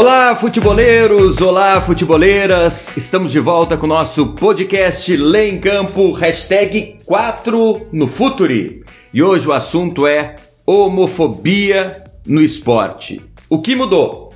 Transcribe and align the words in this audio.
Olá, 0.00 0.32
futeboleiros! 0.32 1.40
Olá, 1.40 1.80
futeboleiras! 1.80 2.96
Estamos 2.96 3.32
de 3.32 3.40
volta 3.40 3.76
com 3.76 3.84
o 3.84 3.88
nosso 3.88 4.28
podcast 4.34 5.16
Lê 5.16 5.50
em 5.50 5.58
Campo, 5.58 6.12
hashtag 6.12 6.98
4 7.04 7.88
no 7.90 8.06
Futuri. 8.06 8.84
E 9.12 9.24
hoje 9.24 9.48
o 9.48 9.52
assunto 9.52 10.06
é 10.06 10.36
homofobia 10.64 12.04
no 12.24 12.40
esporte. 12.40 13.20
O 13.50 13.60
que 13.60 13.74
mudou? 13.74 14.32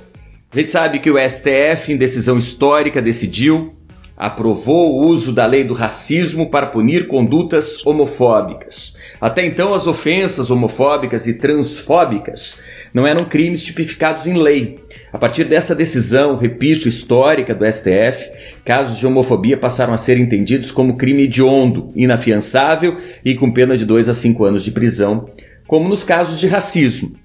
A 0.51 0.59
gente 0.59 0.69
sabe 0.69 0.99
que 0.99 1.09
o 1.09 1.17
STF, 1.17 1.93
em 1.93 1.97
decisão 1.97 2.37
histórica, 2.37 3.01
decidiu, 3.01 3.73
aprovou 4.17 4.91
o 4.91 5.07
uso 5.07 5.31
da 5.31 5.45
lei 5.45 5.63
do 5.63 5.73
racismo 5.73 6.49
para 6.49 6.67
punir 6.67 7.07
condutas 7.07 7.85
homofóbicas. 7.85 8.97
Até 9.21 9.45
então, 9.45 9.73
as 9.73 9.87
ofensas 9.87 10.51
homofóbicas 10.51 11.25
e 11.25 11.35
transfóbicas 11.35 12.61
não 12.93 13.07
eram 13.07 13.23
crimes 13.23 13.63
tipificados 13.63 14.27
em 14.27 14.37
lei. 14.37 14.82
A 15.13 15.17
partir 15.19 15.43
dessa 15.43 15.75
decisão, 15.75 16.35
repito, 16.37 16.87
histórica 16.87 17.53
do 17.53 17.71
STF, 17.71 18.31
casos 18.65 18.97
de 18.97 19.05
homofobia 19.05 19.55
passaram 19.55 19.93
a 19.93 19.97
ser 19.97 20.17
entendidos 20.17 20.71
como 20.71 20.97
crime 20.97 21.25
hediondo, 21.25 21.91
inafiançável 21.95 22.97
e 23.23 23.35
com 23.35 23.51
pena 23.51 23.77
de 23.77 23.85
2 23.85 24.09
a 24.09 24.13
5 24.15 24.43
anos 24.43 24.63
de 24.63 24.71
prisão, 24.71 25.29
como 25.67 25.87
nos 25.87 26.03
casos 26.03 26.39
de 26.39 26.47
racismo. 26.47 27.15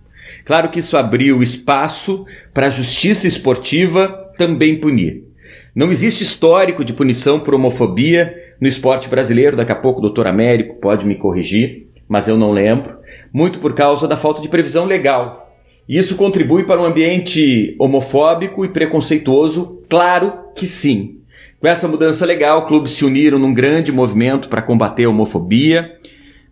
Claro 0.45 0.69
que 0.69 0.81
isso 0.81 0.99
abriu 0.99 1.43
espaço 1.43 2.27
para 2.53 2.67
a 2.67 2.71
justiça 2.71 3.27
esportiva 3.27 4.33
também 4.37 4.77
punir. 4.77 5.25
Não 5.75 5.91
existe 5.91 6.23
histórico 6.23 6.85
de 6.85 6.93
punição 6.93 7.41
por 7.41 7.55
homofobia 7.55 8.35
no 8.61 8.69
esporte 8.69 9.09
brasileiro, 9.09 9.57
daqui 9.57 9.73
a 9.73 9.77
pouco 9.77 10.01
o 10.01 10.03
doutor 10.03 10.27
Américo 10.27 10.75
pode 10.75 11.07
me 11.07 11.15
corrigir, 11.15 11.89
mas 12.07 12.29
eu 12.29 12.37
não 12.37 12.53
lembro, 12.53 12.99
muito 13.33 13.59
por 13.61 13.75
causa 13.75 14.07
da 14.07 14.17
falta 14.17 14.43
de 14.43 14.49
previsão 14.49 14.85
legal 14.85 15.48
isso 15.97 16.17
contribui 16.17 16.65
para 16.65 16.81
um 16.81 16.85
ambiente 16.85 17.75
homofóbico 17.79 18.65
e 18.65 18.69
preconceituoso? 18.69 19.83
Claro 19.89 20.51
que 20.55 20.67
sim. 20.67 21.21
Com 21.61 21.67
essa 21.67 21.89
mudança 21.89 22.27
legal, 22.27 22.67
clubes 22.67 22.93
se 22.93 23.05
uniram 23.05 23.39
num 23.39 23.55
grande 23.55 23.91
movimento 23.91 24.49
para 24.49 24.61
combater 24.61 25.07
a 25.07 25.11
homofobia. 25.11 25.99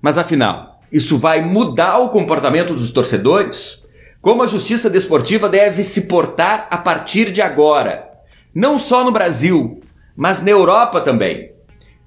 Mas 0.01 0.17
afinal, 0.17 0.81
isso 0.91 1.19
vai 1.19 1.43
mudar 1.43 1.98
o 1.98 2.09
comportamento 2.09 2.73
dos 2.73 2.91
torcedores? 2.93 3.87
Como 4.23 4.43
a 4.43 4.47
justiça 4.47 4.89
desportiva 4.89 5.48
deve 5.48 5.83
se 5.83 6.09
portar 6.09 6.67
a 6.71 6.78
partir 6.78 7.31
de 7.31 7.43
agora? 7.43 8.09
Não 8.55 8.78
só 8.78 9.05
no 9.05 9.12
Brasil, 9.12 9.83
mas 10.17 10.43
na 10.43 10.50
Europa 10.50 11.00
também. 11.00 11.53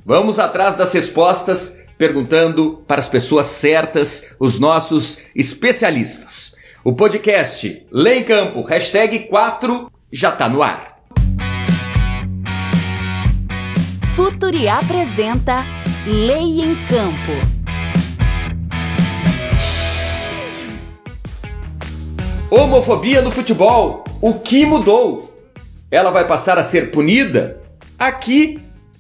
Vamos 0.03 0.39
atrás 0.39 0.75
das 0.75 0.91
respostas 0.91 1.79
perguntando 1.97 2.83
para 2.87 2.99
as 2.99 3.07
pessoas 3.07 3.45
certas, 3.45 4.33
os 4.39 4.57
nossos 4.57 5.27
especialistas. 5.35 6.57
O 6.81 6.93
podcast 6.93 7.85
Lê 7.91 8.19
em 8.19 8.23
Campo, 8.23 8.61
hashtag 8.61 9.27
4, 9.27 9.91
já 10.09 10.29
está 10.29 10.47
no 10.47 10.63
ar. 10.63 11.03
Futuri 14.15 14.69
apresenta 14.69 15.65
Lei 16.07 16.61
em 16.61 16.75
Campo. 16.87 17.33
Homofobia 22.49 23.21
no 23.21 23.29
futebol. 23.29 24.05
O 24.21 24.35
que 24.35 24.65
mudou? 24.65 25.37
Ela 25.91 26.11
vai 26.11 26.25
passar 26.25 26.57
a 26.57 26.63
ser 26.63 26.91
punida 26.91 27.61
aqui 27.99 28.57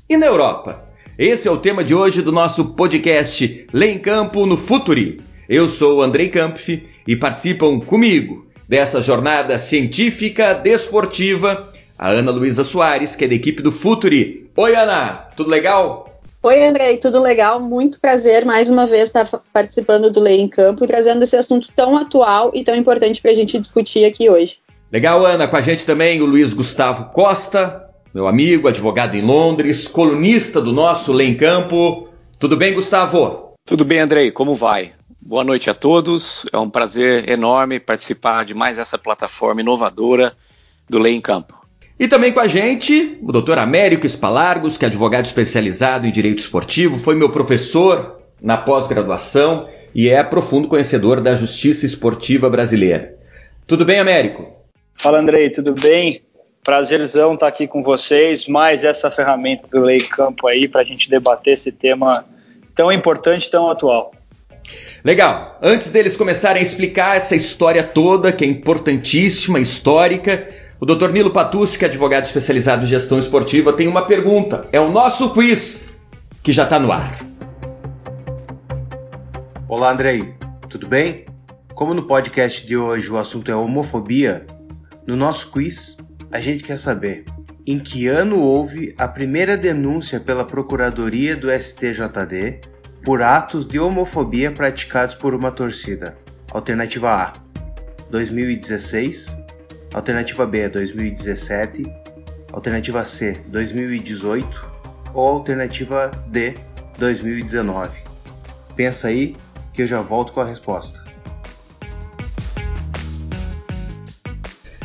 e 0.09 0.17
na 0.17 0.25
Europa. 0.25 0.83
Esse 1.17 1.47
é 1.47 1.51
o 1.51 1.57
tema 1.57 1.81
de 1.81 1.95
hoje 1.95 2.21
do 2.21 2.33
nosso 2.33 2.73
podcast 2.73 3.67
Lê 3.71 3.91
em 3.91 3.99
Campo 3.99 4.45
no 4.45 4.57
Futuri. 4.57 5.21
Eu 5.47 5.67
sou 5.67 5.97
o 5.97 6.01
Andrei 6.03 6.29
Kampf 6.29 6.83
e 7.09 7.15
participam 7.15 7.79
comigo 7.79 8.45
dessa 8.67 9.01
jornada 9.01 9.57
científica 9.57 10.53
desportiva 10.53 11.67
a 11.97 12.09
Ana 12.09 12.29
Luísa 12.29 12.63
Soares, 12.63 13.15
que 13.15 13.25
é 13.25 13.27
da 13.27 13.33
equipe 13.33 13.63
do 13.63 13.71
Futuri. 13.71 14.47
Oi, 14.55 14.75
Ana, 14.75 15.27
tudo 15.35 15.49
legal? 15.49 16.21
Oi, 16.43 16.63
Andrei, 16.63 16.97
tudo 16.97 17.19
legal? 17.19 17.59
Muito 17.59 17.99
prazer 17.99 18.45
mais 18.45 18.69
uma 18.69 18.85
vez 18.85 19.09
estar 19.09 19.25
participando 19.51 20.11
do 20.11 20.19
Lei 20.19 20.39
em 20.39 20.47
Campo 20.47 20.83
e 20.83 20.87
trazendo 20.87 21.23
esse 21.23 21.35
assunto 21.35 21.69
tão 21.75 21.97
atual 21.97 22.51
e 22.53 22.63
tão 22.63 22.75
importante 22.75 23.19
para 23.19 23.31
a 23.31 23.33
gente 23.33 23.59
discutir 23.59 24.05
aqui 24.05 24.29
hoje. 24.29 24.57
Legal, 24.91 25.25
Ana, 25.25 25.47
com 25.47 25.57
a 25.57 25.61
gente 25.61 25.87
também 25.87 26.21
o 26.21 26.27
Luiz 26.27 26.53
Gustavo 26.53 27.05
Costa, 27.05 27.89
meu 28.13 28.27
amigo, 28.27 28.67
advogado 28.67 29.15
em 29.15 29.21
Londres, 29.21 29.87
colunista 29.87 30.61
do 30.61 30.71
nosso 30.71 31.11
Lei 31.11 31.29
em 31.29 31.35
Campo. 31.35 32.07
Tudo 32.37 32.55
bem, 32.55 32.75
Gustavo? 32.75 33.55
Tudo 33.65 33.83
bem, 33.83 33.99
Andrei, 33.99 34.29
como 34.29 34.53
vai? 34.53 34.98
Boa 35.21 35.43
noite 35.43 35.69
a 35.69 35.73
todos. 35.73 36.45
É 36.51 36.57
um 36.57 36.69
prazer 36.69 37.29
enorme 37.29 37.79
participar 37.79 38.45
de 38.45 38.53
mais 38.53 38.79
essa 38.79 38.97
plataforma 38.97 39.61
inovadora 39.61 40.33
do 40.89 40.97
Lei 40.97 41.13
em 41.13 41.21
Campo. 41.21 41.53
E 41.99 42.07
também 42.07 42.31
com 42.31 42.39
a 42.39 42.47
gente 42.47 43.19
o 43.21 43.31
Dr. 43.31 43.57
Américo 43.57 44.05
Espalargos, 44.05 44.77
que 44.77 44.85
é 44.85 44.87
advogado 44.87 45.25
especializado 45.25 46.07
em 46.07 46.11
direito 46.11 46.39
esportivo, 46.39 46.97
foi 46.97 47.15
meu 47.15 47.29
professor 47.29 48.21
na 48.41 48.57
pós-graduação 48.57 49.67
e 49.93 50.07
é 50.07 50.23
profundo 50.23 50.69
conhecedor 50.69 51.21
da 51.21 51.35
justiça 51.35 51.85
esportiva 51.85 52.49
brasileira. 52.49 53.17
Tudo 53.67 53.83
bem, 53.83 53.99
Américo? 53.99 54.47
Fala, 54.95 55.19
Andrei, 55.19 55.49
tudo 55.49 55.73
bem? 55.73 56.21
Prazerzão 56.63 57.33
estar 57.33 57.47
aqui 57.47 57.67
com 57.67 57.83
vocês, 57.83 58.47
mais 58.47 58.85
essa 58.85 59.11
ferramenta 59.11 59.67
do 59.67 59.81
Lei 59.81 59.97
em 59.97 60.07
Campo 60.07 60.47
aí 60.47 60.67
para 60.67 60.81
a 60.81 60.85
gente 60.85 61.09
debater 61.09 61.53
esse 61.53 61.71
tema 61.71 62.23
tão 62.73 62.89
importante, 62.91 63.49
tão 63.49 63.69
atual. 63.69 64.11
Legal. 65.03 65.57
Antes 65.61 65.91
deles 65.91 66.17
começarem 66.17 66.59
a 66.59 66.63
explicar 66.63 67.15
essa 67.15 67.35
história 67.35 67.83
toda, 67.83 68.31
que 68.31 68.43
é 68.43 68.47
importantíssima, 68.47 69.59
histórica, 69.59 70.47
o 70.79 70.85
Dr. 70.85 71.09
Nilo 71.09 71.31
Patucci, 71.31 71.77
que 71.77 71.85
é 71.85 71.87
advogado 71.87 72.25
especializado 72.25 72.83
em 72.83 72.87
gestão 72.87 73.19
esportiva, 73.19 73.73
tem 73.73 73.87
uma 73.87 74.05
pergunta. 74.05 74.67
É 74.71 74.79
o 74.79 74.91
nosso 74.91 75.31
quiz 75.31 75.89
que 76.43 76.51
já 76.51 76.63
está 76.63 76.79
no 76.79 76.91
ar. 76.91 77.19
Olá, 79.67 79.91
Andrei. 79.91 80.33
Tudo 80.69 80.87
bem? 80.87 81.25
Como 81.73 81.93
no 81.93 82.07
podcast 82.07 82.65
de 82.65 82.75
hoje 82.75 83.09
o 83.09 83.17
assunto 83.17 83.49
é 83.49 83.55
homofobia, 83.55 84.45
no 85.07 85.15
nosso 85.15 85.49
quiz 85.49 85.97
a 86.31 86.39
gente 86.39 86.63
quer 86.63 86.77
saber 86.77 87.25
em 87.65 87.79
que 87.79 88.07
ano 88.07 88.39
houve 88.39 88.93
a 88.97 89.07
primeira 89.07 89.55
denúncia 89.55 90.19
pela 90.19 90.43
Procuradoria 90.43 91.35
do 91.35 91.51
STJD 91.51 92.61
por 93.03 93.21
atos 93.21 93.65
de 93.67 93.79
homofobia 93.79 94.51
praticados 94.51 95.15
por 95.15 95.33
uma 95.33 95.51
torcida. 95.51 96.17
Alternativa 96.51 97.11
A, 97.11 97.33
2016. 98.09 99.37
Alternativa 99.93 100.45
B, 100.45 100.69
2017. 100.69 101.83
Alternativa 102.51 103.05
C, 103.05 103.39
2018. 103.47 104.69
Ou 105.13 105.27
alternativa 105.27 106.11
D, 106.27 106.55
2019. 106.97 107.99
Pensa 108.75 109.07
aí 109.07 109.35
que 109.73 109.81
eu 109.81 109.87
já 109.87 110.01
volto 110.01 110.33
com 110.33 110.41
a 110.41 110.45
resposta. 110.45 111.03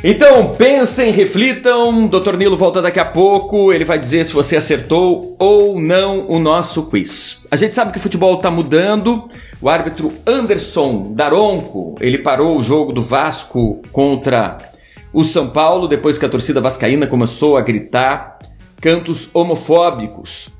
Então 0.06 0.54
pensem, 0.54 1.10
reflitam. 1.10 2.06
Dr. 2.06 2.36
Nilo 2.36 2.58
volta 2.58 2.82
daqui 2.82 3.00
a 3.00 3.06
pouco. 3.06 3.72
Ele 3.72 3.86
vai 3.86 3.98
dizer 3.98 4.24
se 4.24 4.34
você 4.34 4.56
acertou 4.56 5.34
ou 5.38 5.80
não 5.80 6.28
o 6.28 6.38
nosso 6.38 6.84
quiz. 6.84 7.43
A 7.54 7.56
gente 7.56 7.72
sabe 7.72 7.92
que 7.92 7.98
o 7.98 8.00
futebol 8.00 8.34
está 8.34 8.50
mudando. 8.50 9.30
O 9.62 9.68
árbitro 9.68 10.12
Anderson 10.26 11.12
Daronco 11.14 11.94
ele 12.00 12.18
parou 12.18 12.58
o 12.58 12.62
jogo 12.64 12.92
do 12.92 13.00
Vasco 13.00 13.80
contra 13.92 14.58
o 15.12 15.22
São 15.22 15.48
Paulo 15.48 15.86
depois 15.86 16.18
que 16.18 16.26
a 16.26 16.28
torcida 16.28 16.60
vascaína 16.60 17.06
começou 17.06 17.56
a 17.56 17.60
gritar 17.60 18.40
cantos 18.80 19.30
homofóbicos 19.32 20.52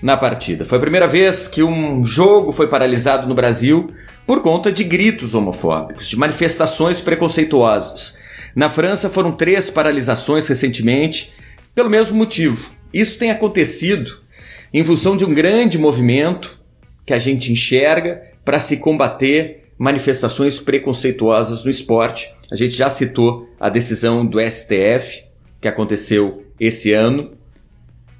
na 0.00 0.16
partida. 0.16 0.64
Foi 0.64 0.78
a 0.78 0.80
primeira 0.80 1.08
vez 1.08 1.48
que 1.48 1.64
um 1.64 2.04
jogo 2.04 2.52
foi 2.52 2.68
paralisado 2.68 3.26
no 3.26 3.34
Brasil 3.34 3.88
por 4.24 4.40
conta 4.40 4.70
de 4.70 4.84
gritos 4.84 5.34
homofóbicos, 5.34 6.06
de 6.06 6.16
manifestações 6.16 7.00
preconceituosas. 7.00 8.20
Na 8.54 8.68
França 8.68 9.10
foram 9.10 9.32
três 9.32 9.68
paralisações 9.68 10.46
recentemente, 10.46 11.32
pelo 11.74 11.90
mesmo 11.90 12.16
motivo. 12.16 12.70
Isso 12.94 13.18
tem 13.18 13.32
acontecido 13.32 14.24
em 14.72 14.84
função 14.84 15.16
de 15.16 15.24
um 15.24 15.34
grande 15.34 15.78
movimento 15.78 16.58
que 17.04 17.12
a 17.12 17.18
gente 17.18 17.52
enxerga 17.52 18.22
para 18.44 18.60
se 18.60 18.78
combater 18.78 19.64
manifestações 19.78 20.58
preconceituosas 20.58 21.64
no 21.64 21.70
esporte. 21.70 22.32
A 22.50 22.56
gente 22.56 22.74
já 22.74 22.88
citou 22.90 23.48
a 23.60 23.68
decisão 23.68 24.24
do 24.24 24.38
STF 24.40 25.24
que 25.60 25.68
aconteceu 25.68 26.44
esse 26.58 26.92
ano, 26.92 27.32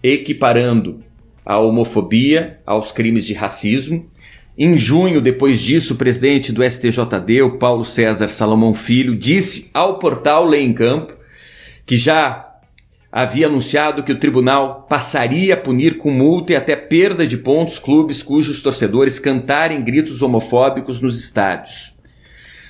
equiparando 0.03 1.03
a 1.45 1.59
homofobia 1.59 2.59
aos 2.67 2.93
crimes 2.93 3.25
de 3.25 3.35
racismo. 3.35 4.11
Em 4.59 4.77
junho, 4.77 5.21
depois 5.21 5.61
disso, 5.61 5.95
o 5.95 5.97
presidente 5.97 6.51
do 6.53 6.63
STJD, 6.63 7.43
o 7.43 7.59
Paulo 7.59 7.85
César 7.85 8.29
Salomão 8.29 8.73
Filho, 8.73 9.17
disse 9.17 9.71
ao 9.73 9.99
portal 9.99 10.45
Lei 10.45 10.63
em 10.63 10.73
Campo 10.73 11.15
que 11.85 11.97
já 11.97 12.46
havia 13.19 13.47
anunciado 13.47 14.03
que 14.03 14.13
o 14.13 14.19
tribunal 14.19 14.85
passaria 14.91 15.55
a 15.55 15.57
punir 15.57 15.97
com 15.97 16.11
multa 16.11 16.53
e 16.53 16.57
até 16.57 16.77
perda 16.77 17.27
de 17.27 17.39
pontos 17.39 17.79
clubes 17.79 18.23
cujos 18.23 18.61
torcedores 18.61 19.19
cantarem 19.19 19.83
gritos 19.83 20.21
homofóbicos 20.21 21.01
nos 21.01 21.19
estádios. 21.19 21.95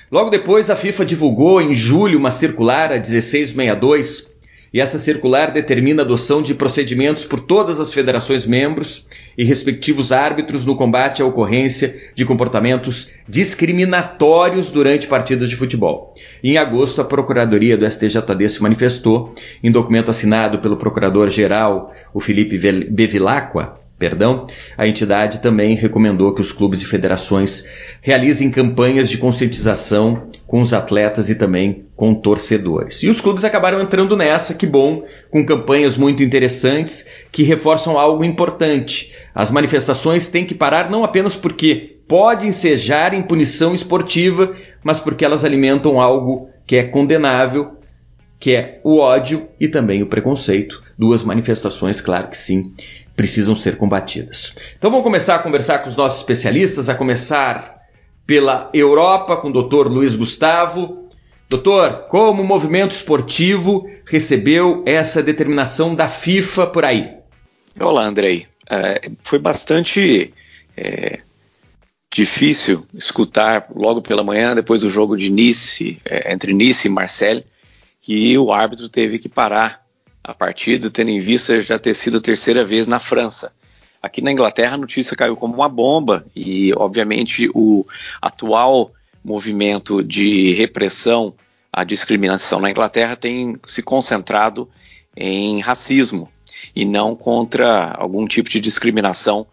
Logo 0.09 0.29
depois, 0.29 0.69
a 0.69 0.75
FIFA 0.77 1.05
divulgou 1.05 1.61
em 1.61 1.73
julho 1.73 2.17
uma 2.17 2.31
circular, 2.31 2.93
a 2.93 2.95
1662, 2.95 4.36
e 4.73 4.81
essa 4.81 4.99
circular 4.99 5.51
determina 5.51 6.01
a 6.01 6.05
adoção 6.05 6.41
de 6.41 6.53
procedimentos 6.53 7.25
por 7.25 7.39
todas 7.39 7.79
as 7.79 7.93
federações 7.93 8.45
membros 8.45 9.07
e 9.37 9.43
respectivos 9.43 10.11
árbitros 10.11 10.65
no 10.65 10.75
combate 10.75 11.21
à 11.21 11.25
ocorrência 11.25 11.95
de 12.13 12.25
comportamentos 12.25 13.13
discriminatórios 13.27 14.71
durante 14.71 15.07
partidas 15.07 15.49
de 15.49 15.55
futebol. 15.55 16.13
Em 16.43 16.57
agosto, 16.57 17.01
a 17.01 17.05
Procuradoria 17.05 17.77
do 17.77 17.89
STJD 17.89 18.49
se 18.49 18.61
manifestou 18.61 19.33
em 19.63 19.71
documento 19.71 20.11
assinado 20.11 20.59
pelo 20.59 20.77
Procurador-Geral, 20.77 21.93
o 22.13 22.19
Felipe 22.19 22.57
Bevilacqua, 22.89 23.79
perdão, 23.97 24.47
a 24.77 24.87
entidade 24.87 25.41
também 25.41 25.75
recomendou 25.75 26.33
que 26.33 26.41
os 26.41 26.51
clubes 26.51 26.81
e 26.81 26.85
federações 26.85 27.67
realizem 28.01 28.51
campanhas 28.51 29.09
de 29.09 29.17
conscientização 29.17 30.29
com 30.45 30.61
os 30.61 30.73
atletas 30.73 31.29
e 31.29 31.35
também 31.35 31.86
com 31.97 32.13
torcedores. 32.13 33.01
E 33.01 33.09
os 33.09 33.19
clubes 33.19 33.43
acabaram 33.43 33.81
entrando 33.81 34.15
nessa, 34.15 34.53
que 34.53 34.67
bom, 34.67 35.03
com 35.31 35.43
campanhas 35.43 35.97
muito 35.97 36.21
interessantes 36.21 37.09
que 37.31 37.41
reforçam 37.41 37.97
algo 37.97 38.23
importante. 38.23 39.15
As 39.33 39.49
manifestações 39.49 40.29
têm 40.29 40.45
que 40.45 40.53
parar 40.53 40.91
não 40.91 41.03
apenas 41.03 41.35
porque 41.35 41.97
podem 42.07 42.49
ensejar 42.49 43.15
em 43.15 43.23
punição 43.23 43.73
esportiva, 43.73 44.55
mas 44.83 44.99
porque 44.99 45.25
elas 45.25 45.43
alimentam 45.43 45.99
algo 45.99 46.49
que 46.67 46.75
é 46.75 46.83
condenável, 46.83 47.77
que 48.39 48.53
é 48.53 48.79
o 48.83 48.99
ódio 48.99 49.49
e 49.59 49.67
também 49.67 50.03
o 50.03 50.07
preconceito. 50.07 50.83
Duas 50.99 51.23
manifestações, 51.23 51.99
claro 51.99 52.27
que 52.27 52.37
sim, 52.37 52.75
precisam 53.15 53.55
ser 53.55 53.75
combatidas. 53.75 54.55
Então 54.77 54.91
vamos 54.91 55.03
começar 55.03 55.35
a 55.35 55.39
conversar 55.39 55.79
com 55.79 55.89
os 55.89 55.95
nossos 55.95 56.19
especialistas, 56.19 56.89
a 56.89 56.95
começar 56.95 57.75
pela 58.27 58.69
Europa 58.71 59.35
com 59.37 59.49
o 59.49 59.63
Dr. 59.63 59.87
Luiz 59.87 60.15
Gustavo. 60.15 61.06
Doutor, 61.49 62.07
como 62.09 62.41
o 62.41 62.45
movimento 62.45 62.91
esportivo 62.91 63.89
recebeu 64.05 64.83
essa 64.85 65.23
determinação 65.23 65.95
da 65.95 66.09
FIFA 66.09 66.67
por 66.67 66.83
aí? 66.83 67.15
Olá, 67.79 68.03
Andrei. 68.03 68.45
É, 68.69 69.09
foi 69.23 69.39
bastante 69.39 70.33
é, 70.75 71.21
difícil 72.13 72.85
escutar 72.93 73.67
logo 73.73 74.01
pela 74.01 74.25
manhã, 74.25 74.53
depois 74.53 74.81
do 74.81 74.89
jogo 74.89 75.15
de 75.15 75.31
Nice, 75.31 75.97
é, 76.03 76.33
entre 76.33 76.53
Nice 76.53 76.89
e 76.89 76.91
Marseille, 76.91 77.45
que 78.01 78.37
o 78.37 78.51
árbitro 78.51 78.89
teve 78.89 79.17
que 79.17 79.29
parar 79.29 79.85
a 80.21 80.33
partida, 80.33 80.89
tendo 80.89 81.11
em 81.11 81.21
vista 81.21 81.61
já 81.61 81.79
ter 81.79 81.93
sido 81.93 82.17
a 82.17 82.21
terceira 82.21 82.65
vez 82.65 82.87
na 82.87 82.99
França. 82.99 83.53
Aqui 84.03 84.19
na 84.21 84.33
Inglaterra 84.33 84.73
a 84.73 84.77
notícia 84.77 85.15
caiu 85.15 85.37
como 85.37 85.53
uma 85.53 85.69
bomba 85.69 86.25
e, 86.35 86.73
obviamente, 86.75 87.49
o 87.53 87.85
atual 88.21 88.91
movimento 89.27 90.01
de 90.01 90.53
repressão 90.53 91.35
à 91.71 91.83
discriminação 91.83 92.61
na 92.61 92.71
Inglaterra 92.71 93.17
tem 93.17 93.57
se 93.65 93.83
concentrado 93.83 94.69
em 95.15 95.59
racismo 95.59 96.31
e 96.73 96.85
não 96.85 97.13
contra 97.13 97.91
algum 97.91 98.25
tipo 98.25 98.49
de 98.49 98.61
discriminação 98.61 99.45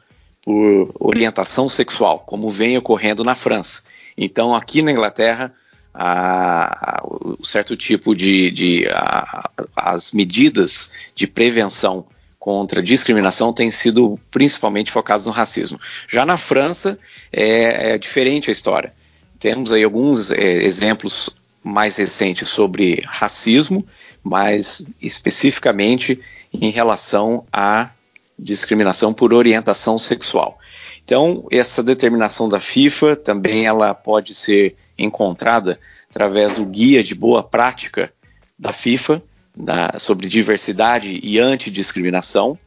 por 0.43 0.94
orientação 1.00 1.69
sexual, 1.69 2.21
como 2.21 2.50
vem 2.50 2.79
ocorrendo 2.79 3.25
na 3.25 3.35
França. 3.35 3.82
Então, 4.17 4.55
aqui 4.55 4.81
na 4.81 4.93
Inglaterra, 4.93 5.53
a, 5.93 6.99
a, 6.99 7.03
o 7.05 7.44
certo 7.44 7.76
tipo 7.76 8.15
de, 8.15 8.53
de 8.53 8.87
a, 8.91 9.50
as 9.75 10.12
medidas 10.12 10.91
de 11.17 11.26
prevenção 11.26 12.06
contra 12.38 12.82
discriminação 12.82 13.53
têm 13.53 13.71
sido 13.71 14.21
principalmente 14.31 14.93
focadas 14.93 15.26
no 15.26 15.32
racismo. 15.32 15.81
Já 16.09 16.25
na 16.25 16.37
França 16.37 16.97
é, 17.32 17.94
é 17.94 17.99
diferente 17.99 18.50
a 18.50 18.53
história. 18.53 18.93
Temos 19.38 19.72
aí 19.72 19.84
alguns 19.84 20.31
é, 20.31 20.62
exemplos 20.64 21.31
mais 21.62 21.96
recentes 21.96 22.48
sobre 22.48 23.02
racismo, 23.06 23.86
mas 24.22 24.86
especificamente 25.00 26.20
em 26.52 26.70
relação 26.70 27.44
à 27.52 27.90
discriminação 28.38 29.14
por 29.14 29.32
orientação 29.32 29.98
sexual. 29.98 30.58
Então, 31.04 31.46
essa 31.50 31.82
determinação 31.82 32.48
da 32.48 32.58
FIFA 32.58 33.16
também 33.16 33.66
ela 33.66 33.94
pode 33.94 34.34
ser 34.34 34.76
encontrada 34.98 35.78
através 36.10 36.54
do 36.54 36.64
guia 36.64 37.02
de 37.02 37.14
boa 37.14 37.42
prática 37.42 38.12
da 38.58 38.72
FIFA 38.72 39.22
da, 39.56 39.98
sobre 39.98 40.28
diversidade 40.28 41.20
e 41.22 41.38
antidiscriminação. 41.38 42.58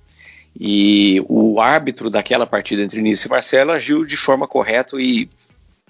E 0.59 1.23
o 1.27 1.59
árbitro 1.59 2.09
daquela 2.09 2.45
partida 2.45 2.81
entre 2.81 3.01
Nice 3.01 3.27
e 3.27 3.29
Marcelo 3.29 3.71
agiu 3.71 4.03
de 4.03 4.17
forma 4.17 4.47
correta 4.47 4.99
e 4.99 5.29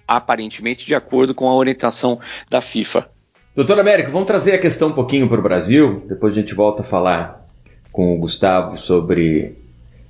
aparentemente 0.07 0.85
de 0.85 0.95
acordo 0.95 1.33
com 1.33 1.49
a 1.49 1.55
orientação 1.55 2.19
da 2.49 2.61
FIFA. 2.61 3.09
Doutor 3.55 3.79
Américo, 3.79 4.11
vamos 4.11 4.27
trazer 4.27 4.53
a 4.53 4.59
questão 4.59 4.89
um 4.89 4.93
pouquinho 4.93 5.27
para 5.27 5.39
o 5.39 5.43
Brasil, 5.43 6.03
depois 6.07 6.33
a 6.33 6.35
gente 6.35 6.53
volta 6.53 6.83
a 6.83 6.85
falar 6.85 7.43
com 7.91 8.15
o 8.15 8.19
Gustavo 8.19 8.77
sobre 8.77 9.55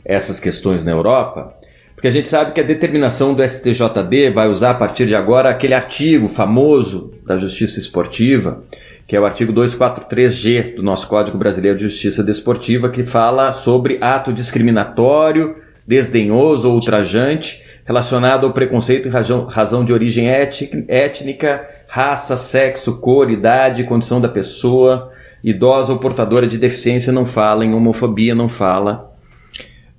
essas 0.03 0.39
questões 0.39 0.83
na 0.83 0.91
Europa. 0.91 1.53
Porque 1.95 2.09
a 2.09 2.11
gente 2.11 2.27
sabe 2.27 2.51
que 2.51 2.59
a 2.59 2.63
determinação 2.63 3.33
do 3.33 3.41
STJD 3.41 4.31
vai 4.31 4.49
usar 4.49 4.71
a 4.71 4.75
partir 4.75 5.07
de 5.07 5.15
agora 5.15 5.49
aquele 5.49 5.73
artigo 5.73 6.27
famoso 6.27 7.13
da 7.25 7.37
Justiça 7.37 7.79
Esportiva, 7.79 8.63
que 9.07 9.15
é 9.15 9.19
o 9.19 9.25
artigo 9.25 9.53
243G 9.53 10.75
do 10.75 10.83
nosso 10.83 11.07
Código 11.07 11.37
Brasileiro 11.37 11.77
de 11.77 11.85
Justiça 11.85 12.21
Desportiva, 12.23 12.89
que 12.89 13.03
fala 13.03 13.53
sobre 13.53 13.97
ato 14.01 14.33
discriminatório, 14.33 15.55
desdenhoso 15.87 16.67
ou 16.67 16.75
ultrajante 16.75 17.63
relacionado 17.87 18.45
ao 18.45 18.51
preconceito 18.51 19.07
em 19.07 19.11
razão, 19.11 19.45
razão 19.45 19.85
de 19.85 19.93
origem 19.93 20.27
étnica, 20.27 21.67
raça, 21.87 22.35
sexo, 22.35 22.99
cor, 22.99 23.31
idade, 23.31 23.85
condição 23.85 24.19
da 24.19 24.27
pessoa, 24.27 25.13
idosa 25.41 25.93
ou 25.93 25.99
portadora 25.99 26.45
de 26.45 26.57
deficiência, 26.57 27.13
não 27.13 27.25
fala 27.25 27.63
em 27.63 27.73
homofobia, 27.73 28.35
não 28.35 28.49
fala. 28.49 29.13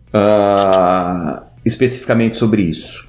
Uh, 0.09 1.43
especificamente 1.65 2.37
sobre 2.37 2.63
isso. 2.63 3.09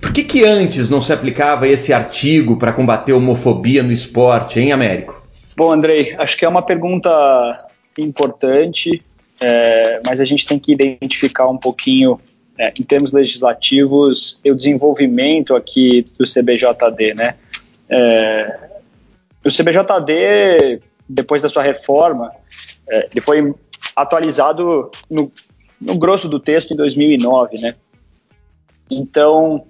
Por 0.00 0.12
que, 0.12 0.24
que 0.24 0.44
antes 0.44 0.88
não 0.88 1.00
se 1.00 1.12
aplicava 1.12 1.68
esse 1.68 1.92
artigo 1.92 2.56
para 2.56 2.72
combater 2.72 3.12
homofobia 3.12 3.82
no 3.82 3.92
esporte, 3.92 4.58
hein, 4.58 4.72
Américo? 4.72 5.22
Bom, 5.56 5.70
Andrei, 5.70 6.14
acho 6.18 6.36
que 6.36 6.44
é 6.44 6.48
uma 6.48 6.62
pergunta 6.62 7.10
importante, 7.98 9.02
é, 9.40 10.00
mas 10.06 10.18
a 10.18 10.24
gente 10.24 10.46
tem 10.46 10.58
que 10.58 10.72
identificar 10.72 11.48
um 11.48 11.56
pouquinho, 11.56 12.18
é, 12.58 12.72
em 12.78 12.82
termos 12.82 13.12
legislativos, 13.12 14.40
o 14.44 14.54
desenvolvimento 14.54 15.54
aqui 15.54 16.04
do 16.18 16.24
CBJD, 16.24 17.14
né? 17.14 17.34
É, 17.88 18.70
o 19.44 19.50
CBJD, 19.50 20.80
depois 21.08 21.42
da 21.42 21.48
sua 21.48 21.62
reforma, 21.62 22.32
é, 22.88 23.08
ele 23.10 23.20
foi 23.20 23.54
atualizado 23.94 24.90
no, 25.10 25.30
no 25.80 25.96
grosso 25.96 26.28
do 26.28 26.40
texto 26.40 26.72
em 26.72 26.76
2009, 26.76 27.60
né? 27.60 27.74
Então, 28.90 29.66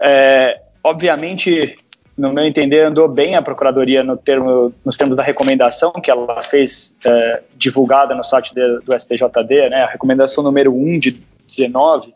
é, 0.00 0.60
obviamente, 0.82 1.76
no 2.16 2.32
meu 2.32 2.44
entender, 2.44 2.82
andou 2.82 3.08
bem 3.08 3.34
a 3.34 3.42
Procuradoria 3.42 4.02
no 4.02 4.16
termo, 4.16 4.72
nos 4.84 4.96
termos 4.96 5.16
da 5.16 5.22
recomendação 5.22 5.92
que 5.92 6.10
ela 6.10 6.42
fez, 6.42 6.96
é, 7.04 7.42
divulgada 7.56 8.14
no 8.14 8.24
site 8.24 8.54
de, 8.54 8.80
do 8.80 8.98
STJD, 8.98 9.70
né, 9.70 9.82
a 9.82 9.86
recomendação 9.86 10.42
número 10.42 10.74
1 10.74 10.98
de 10.98 11.22
19, 11.46 12.14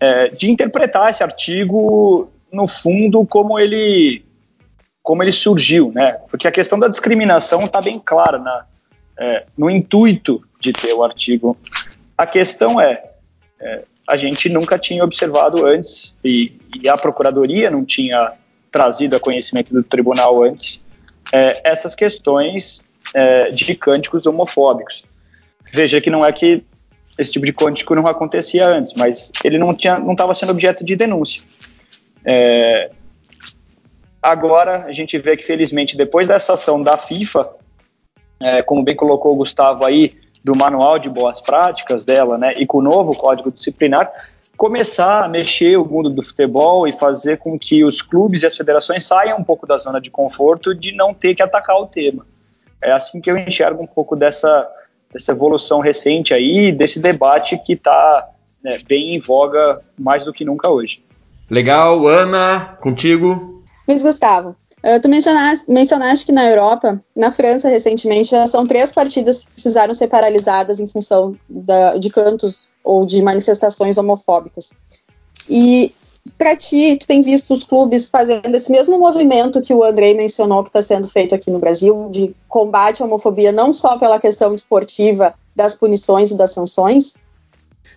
é, 0.00 0.28
de 0.28 0.50
interpretar 0.50 1.10
esse 1.10 1.22
artigo, 1.22 2.30
no 2.52 2.66
fundo, 2.66 3.26
como 3.26 3.58
ele, 3.58 4.24
como 5.02 5.22
ele 5.22 5.32
surgiu, 5.32 5.92
né? 5.92 6.12
Porque 6.30 6.46
a 6.46 6.52
questão 6.52 6.78
da 6.78 6.88
discriminação 6.88 7.64
está 7.64 7.80
bem 7.80 7.98
clara 7.98 8.38
na, 8.38 8.66
é, 9.18 9.46
no 9.56 9.70
intuito 9.70 10.42
de 10.60 10.72
ter 10.72 10.92
o 10.92 11.02
artigo. 11.02 11.56
A 12.16 12.26
questão 12.26 12.80
é, 12.80 13.04
é 13.60 13.84
a 14.08 14.16
gente 14.16 14.48
nunca 14.48 14.78
tinha 14.78 15.04
observado 15.04 15.66
antes 15.66 16.16
e, 16.24 16.58
e 16.80 16.88
a 16.88 16.96
Procuradoria 16.96 17.70
não 17.70 17.84
tinha 17.84 18.32
trazido 18.72 19.14
a 19.14 19.20
conhecimento 19.20 19.74
do 19.74 19.82
tribunal 19.82 20.42
antes 20.42 20.82
é, 21.30 21.60
essas 21.62 21.94
questões 21.94 22.82
é, 23.14 23.50
de 23.50 23.74
cânticos 23.74 24.26
homofóbicos. 24.26 25.04
Veja 25.72 26.00
que 26.00 26.08
não 26.08 26.24
é 26.24 26.32
que 26.32 26.64
esse 27.18 27.32
tipo 27.32 27.44
de 27.44 27.52
cântico 27.52 27.94
não 27.96 28.06
acontecia 28.06 28.66
antes, 28.66 28.94
mas 28.94 29.32
ele 29.44 29.58
não 29.58 29.74
tinha, 29.74 29.98
não 29.98 30.12
estava 30.12 30.32
sendo 30.32 30.50
objeto 30.50 30.84
de 30.84 30.94
denúncia. 30.94 31.42
É, 32.24 32.90
agora 34.22 34.84
a 34.84 34.92
gente 34.92 35.18
vê 35.18 35.36
que 35.36 35.44
felizmente 35.44 35.96
depois 35.96 36.28
dessa 36.28 36.54
ação 36.54 36.80
da 36.80 36.96
FIFA, 36.96 37.50
é, 38.40 38.62
como 38.62 38.84
bem 38.84 38.94
colocou 38.94 39.32
o 39.32 39.36
Gustavo 39.36 39.84
aí, 39.84 40.16
do 40.44 40.54
manual 40.54 40.98
de 40.98 41.08
boas 41.08 41.40
práticas 41.40 42.04
dela, 42.04 42.38
né, 42.38 42.54
e 42.56 42.64
com 42.64 42.78
o 42.78 42.82
novo 42.82 43.14
código 43.16 43.50
disciplinar, 43.50 44.10
começar 44.56 45.24
a 45.24 45.28
mexer 45.28 45.76
o 45.76 45.84
mundo 45.84 46.08
do 46.08 46.22
futebol 46.22 46.86
e 46.86 46.92
fazer 46.92 47.38
com 47.38 47.58
que 47.58 47.84
os 47.84 48.00
clubes 48.00 48.42
e 48.42 48.46
as 48.46 48.56
federações 48.56 49.04
saiam 49.04 49.38
um 49.38 49.44
pouco 49.44 49.66
da 49.66 49.76
zona 49.76 50.00
de 50.00 50.10
conforto 50.10 50.74
de 50.74 50.92
não 50.92 51.12
ter 51.12 51.34
que 51.34 51.42
atacar 51.42 51.76
o 51.76 51.86
tema. 51.86 52.24
É 52.80 52.92
assim 52.92 53.20
que 53.20 53.30
eu 53.30 53.36
enxergo 53.36 53.82
um 53.82 53.86
pouco 53.86 54.14
dessa, 54.16 54.68
dessa 55.12 55.32
evolução 55.32 55.80
recente 55.80 56.34
aí, 56.34 56.72
desse 56.72 57.00
debate 57.00 57.60
que 57.64 57.72
está 57.72 58.28
né, 58.62 58.78
bem 58.86 59.14
em 59.14 59.18
voga 59.18 59.82
mais 59.98 60.24
do 60.24 60.32
que 60.32 60.44
nunca 60.44 60.70
hoje. 60.70 61.02
Legal, 61.50 62.06
Ana, 62.06 62.76
contigo. 62.80 63.62
Luiz 63.86 64.02
Gustavo, 64.02 64.54
Uh, 64.82 65.00
tu 65.00 65.08
mencionaste, 65.08 65.68
mencionaste, 65.68 66.26
que 66.26 66.32
na 66.32 66.48
Europa, 66.48 67.02
na 67.14 67.32
França 67.32 67.68
recentemente, 67.68 68.30
já 68.30 68.46
são 68.46 68.64
três 68.64 68.92
partidas 68.92 69.44
que 69.44 69.50
precisaram 69.50 69.92
ser 69.92 70.06
paralisadas 70.06 70.78
em 70.78 70.86
função 70.86 71.36
da, 71.48 71.96
de 71.96 72.08
cantos 72.10 72.68
ou 72.84 73.04
de 73.04 73.20
manifestações 73.20 73.98
homofóbicas. 73.98 74.72
E 75.50 75.92
para 76.36 76.56
ti, 76.56 76.96
tu 76.96 77.06
tem 77.06 77.22
visto 77.22 77.52
os 77.52 77.64
clubes 77.64 78.08
fazendo 78.08 78.54
esse 78.54 78.70
mesmo 78.70 78.98
movimento 78.98 79.60
que 79.60 79.72
o 79.72 79.82
Andrei 79.82 80.14
mencionou 80.14 80.62
que 80.62 80.68
está 80.68 80.82
sendo 80.82 81.08
feito 81.08 81.34
aqui 81.34 81.50
no 81.50 81.58
Brasil, 81.58 82.08
de 82.10 82.34
combate 82.48 83.02
à 83.02 83.06
homofobia, 83.06 83.52
não 83.52 83.72
só 83.72 83.98
pela 83.98 84.20
questão 84.20 84.54
esportiva 84.54 85.34
das 85.54 85.74
punições 85.74 86.30
e 86.30 86.36
das 86.36 86.52
sanções? 86.52 87.16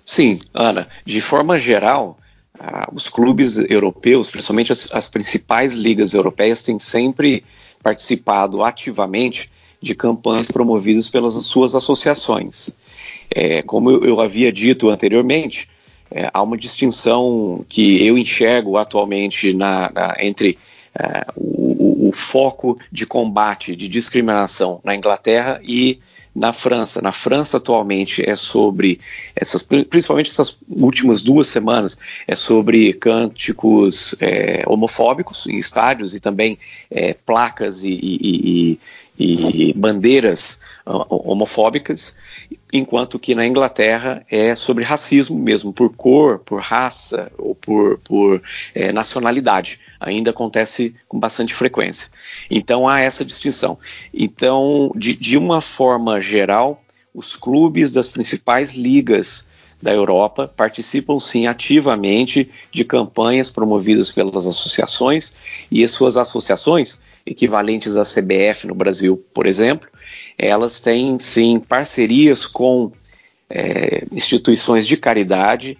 Sim, 0.05 0.39
Ana, 0.53 0.88
de 1.05 1.21
forma 1.21 1.59
geral, 1.59 2.17
ah, 2.59 2.89
os 2.93 3.09
clubes 3.09 3.57
europeus, 3.57 4.29
principalmente 4.29 4.71
as, 4.71 4.91
as, 4.93 5.07
principais 5.07 5.75
ligas 5.75 6.13
europeias, 6.13 6.63
têm 6.63 6.77
sempre 6.77 7.43
participado 7.81 8.63
ativamente 8.63 9.50
de 9.81 9.95
campanhas 9.95 10.47
promovidas 10.47 11.09
pelas 11.09 11.33
suas 11.33 11.73
associações. 11.73 12.69
É, 13.33 13.61
como 13.61 13.89
eu, 13.89 14.03
eu, 14.03 14.21
havia 14.21 14.51
dito 14.51 14.89
anteriormente, 14.89 15.69
é, 16.12 16.30
há 16.34 16.44
uma 16.44 16.58
distinção 16.58 17.65
que 17.70 18.06
eu 18.06 18.18
enxergo 18.18 18.77
atualmente 18.77 19.53
na, 19.53 19.89
na, 19.94 20.15
entre 20.20 20.58
é, 20.94 21.25
o, 21.36 22.10
o, 22.10 22.12
foco 22.12 22.77
de 22.91 23.06
combate 23.06 23.75
de 23.75 23.88
discriminação 23.88 24.82
na 24.84 24.94
Inglaterra 24.94 25.62
e 25.63 26.00
na 26.36 26.51
França. 26.53 27.01
Na 27.01 27.12
França, 27.12 27.58
atualmente, 27.58 28.27
é 28.27 28.36
sobre, 28.36 29.00
essas, 29.36 29.62
principalmente 29.62 30.30
essas 30.30 30.58
últimas 30.70 31.24
duas 31.24 31.48
semanas, 31.48 31.98
é 32.27 32.36
sobre 32.36 32.94
cânticos 32.94 34.15
é, 34.20 34.63
homofóbicos 34.68 35.48
em 35.48 35.58
estádios 35.58 36.13
e 36.13 36.20
também 36.20 36.58
é, 36.89 37.13
placas 37.13 37.84
e, 37.84 37.91
e, 37.91 38.20
e, 38.22 38.80
e 39.21 39.73
bandeiras 39.73 40.59
uh, 40.85 41.05
homofóbicas, 41.09 42.15
enquanto 42.73 43.19
que 43.19 43.35
na 43.35 43.45
Inglaterra 43.45 44.25
é 44.29 44.55
sobre 44.55 44.83
racismo 44.83 45.37
mesmo, 45.37 45.71
por 45.71 45.93
cor, 45.95 46.39
por 46.39 46.59
raça 46.59 47.31
ou 47.37 47.53
por, 47.53 47.99
por 47.99 48.41
é, 48.73 48.91
nacionalidade 48.91 49.79
ainda 49.99 50.31
acontece 50.31 50.95
com 51.07 51.19
bastante 51.19 51.53
frequência. 51.53 52.09
Então 52.49 52.87
há 52.87 52.99
essa 52.99 53.23
distinção. 53.23 53.77
Então, 54.11 54.91
de, 54.95 55.13
de 55.13 55.37
uma 55.37 55.61
forma 55.61 56.19
geral, 56.19 56.83
os 57.13 57.35
clubes 57.35 57.91
das 57.91 58.09
principais 58.09 58.73
ligas 58.73 59.45
da 59.81 59.91
Europa 59.91 60.47
participam 60.47 61.19
sim 61.19 61.47
ativamente 61.47 62.49
de 62.71 62.83
campanhas 62.83 63.49
promovidas 63.49 64.11
pelas 64.11 64.45
associações 64.45 65.33
e 65.71 65.83
as 65.83 65.91
suas 65.91 66.17
associações, 66.17 67.01
equivalentes 67.25 67.95
à 67.97 68.03
CBF 68.03 68.67
no 68.67 68.75
Brasil, 68.75 69.23
por 69.33 69.45
exemplo, 69.45 69.87
elas 70.37 70.79
têm 70.79 71.19
sim 71.19 71.59
parcerias 71.59 72.45
com 72.45 72.91
é, 73.49 74.05
instituições 74.11 74.87
de 74.87 74.97
caridade 74.97 75.77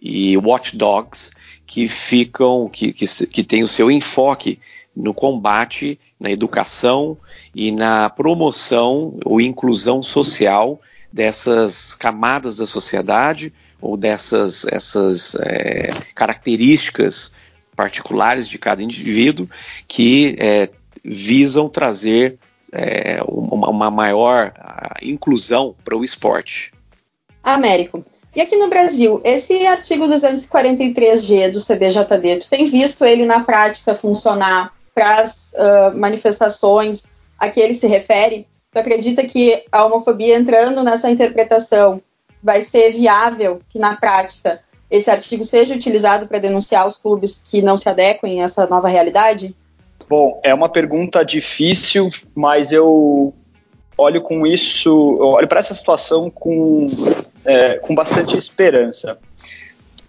e 0.00 0.36
watchdogs 0.36 1.32
que 1.66 1.88
ficam, 1.88 2.68
que, 2.68 2.92
que, 2.92 3.06
que 3.26 3.42
tem 3.42 3.62
o 3.62 3.68
seu 3.68 3.90
enfoque 3.90 4.58
no 4.94 5.14
combate, 5.14 5.98
na 6.20 6.30
educação 6.30 7.16
e 7.54 7.72
na 7.72 8.08
promoção 8.08 9.18
ou 9.24 9.40
inclusão 9.40 10.02
social 10.02 10.80
dessas 11.12 11.94
camadas 11.94 12.56
da 12.58 12.66
sociedade 12.66 13.52
ou 13.80 13.96
dessas 13.96 14.66
essas, 14.66 15.34
é, 15.36 16.02
características 16.14 17.32
particulares 17.74 18.48
de 18.48 18.58
cada 18.58 18.82
indivíduo 18.82 19.48
que 19.88 20.36
é, 20.38 20.68
visam 21.04 21.68
trazer 21.68 22.38
é, 22.72 23.20
uma, 23.28 23.68
uma, 23.68 23.90
maior 23.90 24.52
inclusão 25.02 25.74
para 25.84 25.96
o 25.96 26.04
esporte. 26.04 26.72
Américo, 27.42 28.02
e 28.34 28.40
aqui 28.40 28.56
no 28.56 28.68
Brasil, 28.68 29.20
esse 29.22 29.64
artigo 29.66 30.06
243G 30.06 31.52
do 31.52 31.64
CBJD, 31.64 32.38
tu 32.40 32.48
tem 32.48 32.64
visto 32.64 33.04
ele 33.04 33.24
na 33.24 33.40
prática 33.40 33.94
funcionar 33.94 34.72
para 34.92 35.20
as 35.20 35.52
uh, 35.52 35.96
manifestações 35.96 37.04
a 37.38 37.48
que 37.48 37.60
ele 37.60 37.74
se 37.74 37.86
refere? 37.86 38.46
Tu 38.72 38.78
acredita 38.78 39.24
que 39.24 39.62
a 39.70 39.84
homofobia 39.84 40.36
entrando 40.36 40.82
nessa 40.82 41.10
interpretação 41.10 42.02
vai 42.42 42.62
ser 42.62 42.90
viável 42.90 43.60
que 43.68 43.78
na 43.78 43.96
prática 43.96 44.60
esse 44.90 45.10
artigo 45.10 45.44
seja 45.44 45.74
utilizado 45.74 46.26
para 46.26 46.38
denunciar 46.38 46.86
os 46.86 46.96
clubes 46.96 47.40
que 47.44 47.62
não 47.62 47.76
se 47.76 47.88
adequem 47.88 48.42
a 48.42 48.44
essa 48.44 48.66
nova 48.66 48.88
realidade? 48.88 49.54
Bom, 50.08 50.40
é 50.44 50.52
uma 50.52 50.68
pergunta 50.68 51.24
difícil, 51.24 52.10
mas 52.34 52.72
eu 52.72 53.34
olho 53.96 54.20
com 54.20 54.46
isso, 54.46 54.92
olho 55.18 55.48
para 55.48 55.60
essa 55.60 55.74
situação 55.74 56.28
com, 56.28 56.86
é, 57.46 57.78
com 57.78 57.94
bastante 57.94 58.36
esperança. 58.36 59.18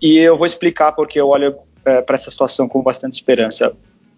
E 0.01 0.17
eu 0.17 0.37
vou 0.37 0.45
explicar 0.45 0.91
porque 0.91 1.19
eu 1.19 1.27
olho 1.27 1.55
é, 1.85 2.01
para 2.01 2.15
essa 2.15 2.29
situação 2.29 2.67
com 2.67 2.81
bastante 2.81 3.13
esperança. 3.13 3.75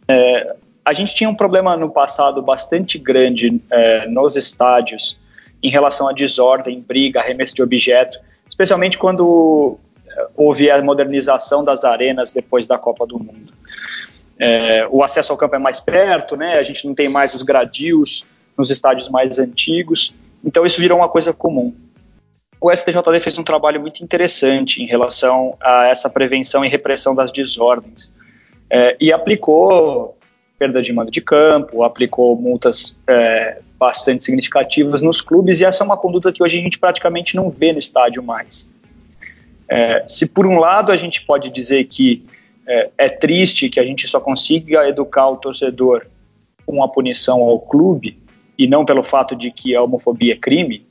É, 0.07 0.55
a 0.83 0.93
gente 0.93 1.13
tinha 1.13 1.29
um 1.29 1.36
problema 1.36 1.75
no 1.75 1.91
passado 1.91 2.41
bastante 2.41 2.97
grande 2.97 3.62
é, 3.69 4.07
nos 4.07 4.36
estádios 4.36 5.19
em 5.62 5.69
relação 5.69 6.07
à 6.07 6.13
desordem, 6.13 6.79
briga, 6.79 7.19
arremesso 7.19 7.53
de 7.55 7.62
objeto, 7.62 8.17
especialmente 8.47 8.97
quando 8.97 9.77
é, 10.07 10.27
houve 10.36 10.71
a 10.71 10.81
modernização 10.81 11.63
das 11.63 11.83
arenas 11.83 12.31
depois 12.31 12.65
da 12.65 12.77
Copa 12.77 13.05
do 13.05 13.19
Mundo. 13.19 13.53
É, 14.39 14.88
o 14.89 15.03
acesso 15.03 15.32
ao 15.32 15.38
campo 15.38 15.56
é 15.56 15.60
mais 15.60 15.79
perto, 15.79 16.36
né? 16.36 16.58
A 16.60 16.63
gente 16.63 16.86
não 16.86 16.94
tem 16.94 17.10
mais 17.10 17.34
os 17.34 17.41
gradios, 17.41 18.25
nos 18.58 18.70
estádios 18.70 19.10
mais 19.10 19.39
antigos. 19.39 20.13
Então 20.44 20.65
isso 20.65 20.79
virou 20.79 21.00
uma 21.00 21.10
coisa 21.10 21.32
comum. 21.32 21.74
O 22.60 22.75
STJD 22.75 23.20
fez 23.20 23.38
um 23.38 23.44
trabalho 23.44 23.79
muito 23.79 24.03
interessante 24.03 24.82
em 24.82 24.88
relação 24.88 25.56
a 25.62 25.88
essa 25.88 26.10
prevenção 26.10 26.65
e 26.65 26.67
repressão 26.67 27.13
das 27.13 27.32
desordens 27.32 28.12
é, 28.70 28.98
e 29.00 29.13
aplicou 29.13 30.17
perda 30.58 30.82
de 30.82 30.91
mando 30.91 31.12
de 31.12 31.22
campo, 31.22 31.84
aplicou 31.84 32.36
multas 32.36 32.98
é, 33.06 33.60
bastante 33.77 34.24
significativas 34.24 35.03
nos 35.03 35.22
clubes 35.22 35.62
e 35.62 35.65
essa 35.65 35.84
é 35.84 35.86
uma 35.86 35.98
conduta 35.98 36.32
que 36.32 36.41
hoje 36.41 36.58
a 36.58 36.62
gente 36.62 36.79
praticamente 36.79 37.36
não 37.36 37.51
vê 37.51 37.72
no 37.72 37.77
estádio 37.77 38.24
mais. 38.24 38.67
É, 39.70 40.03
se 40.08 40.25
por 40.25 40.48
um 40.48 40.58
lado 40.58 40.91
a 40.91 40.98
gente 40.98 41.24
pode 41.24 41.51
dizer 41.51 41.84
que 41.86 42.25
é, 42.67 42.89
é 42.97 43.09
triste 43.09 43.69
que 43.69 43.79
a 43.79 43.86
gente 43.86 44.07
só 44.07 44.19
consiga 44.19 44.88
educar 44.88 45.29
o 45.29 45.38
torcedor 45.38 46.05
com 46.65 46.83
a 46.83 46.88
punição 46.89 47.41
ao 47.41 47.59
clube, 47.59 48.19
e 48.57 48.67
não 48.67 48.83
pelo 48.83 49.03
fato 49.03 49.36
de 49.36 49.51
que 49.51 49.75
a 49.75 49.81
homofobia 49.81 50.33
é 50.33 50.38
crime, 50.38 50.86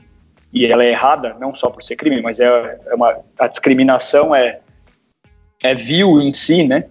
e 0.52 0.64
ela 0.64 0.83
é 0.83 0.90
errada, 0.90 1.37
não 1.38 1.54
só 1.54 1.68
por 1.68 1.85
ser 1.85 1.97
crime, 1.97 2.23
mas 2.23 2.40
é, 2.40 2.78
é 2.87 2.95
uma, 2.95 3.18
a 3.38 3.47
discriminação 3.47 4.35
é, 4.35 4.61
é 5.62 5.75
vil 5.75 6.21
em 6.21 6.33
si, 6.33 6.64
né? 6.64 6.87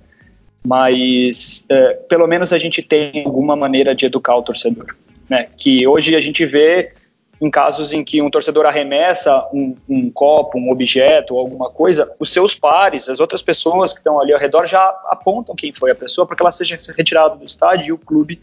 Mas 0.63 1.65
é, 1.69 1.93
pelo 2.07 2.27
menos 2.27 2.53
a 2.53 2.57
gente 2.57 2.81
tem 2.83 3.23
alguma 3.25 3.55
maneira 3.55 3.95
de 3.95 4.05
educar 4.05 4.35
o 4.35 4.43
torcedor, 4.43 4.95
né? 5.27 5.47
Que 5.57 5.87
hoje 5.87 6.15
a 6.15 6.21
gente 6.21 6.45
vê 6.45 6.93
em 7.41 7.49
casos 7.49 7.91
em 7.91 8.03
que 8.03 8.21
um 8.21 8.29
torcedor 8.29 8.65
arremessa 8.65 9.47
um, 9.53 9.75
um 9.89 10.09
copo, 10.09 10.57
um 10.57 10.71
objeto 10.71 11.37
alguma 11.37 11.69
coisa, 11.69 12.11
os 12.19 12.31
seus 12.31 12.55
pares, 12.55 13.09
as 13.09 13.19
outras 13.19 13.41
pessoas 13.41 13.91
que 13.91 13.99
estão 13.99 14.19
ali 14.19 14.33
ao 14.33 14.39
redor 14.39 14.65
já 14.65 14.83
apontam 15.07 15.55
quem 15.55 15.73
foi 15.73 15.91
a 15.91 15.95
pessoa 15.95 16.25
para 16.25 16.35
que 16.35 16.41
ela 16.41 16.51
seja 16.51 16.77
retirada 16.95 17.35
do 17.35 17.45
estádio 17.45 17.89
e 17.89 17.91
o 17.91 17.97
clube 17.97 18.41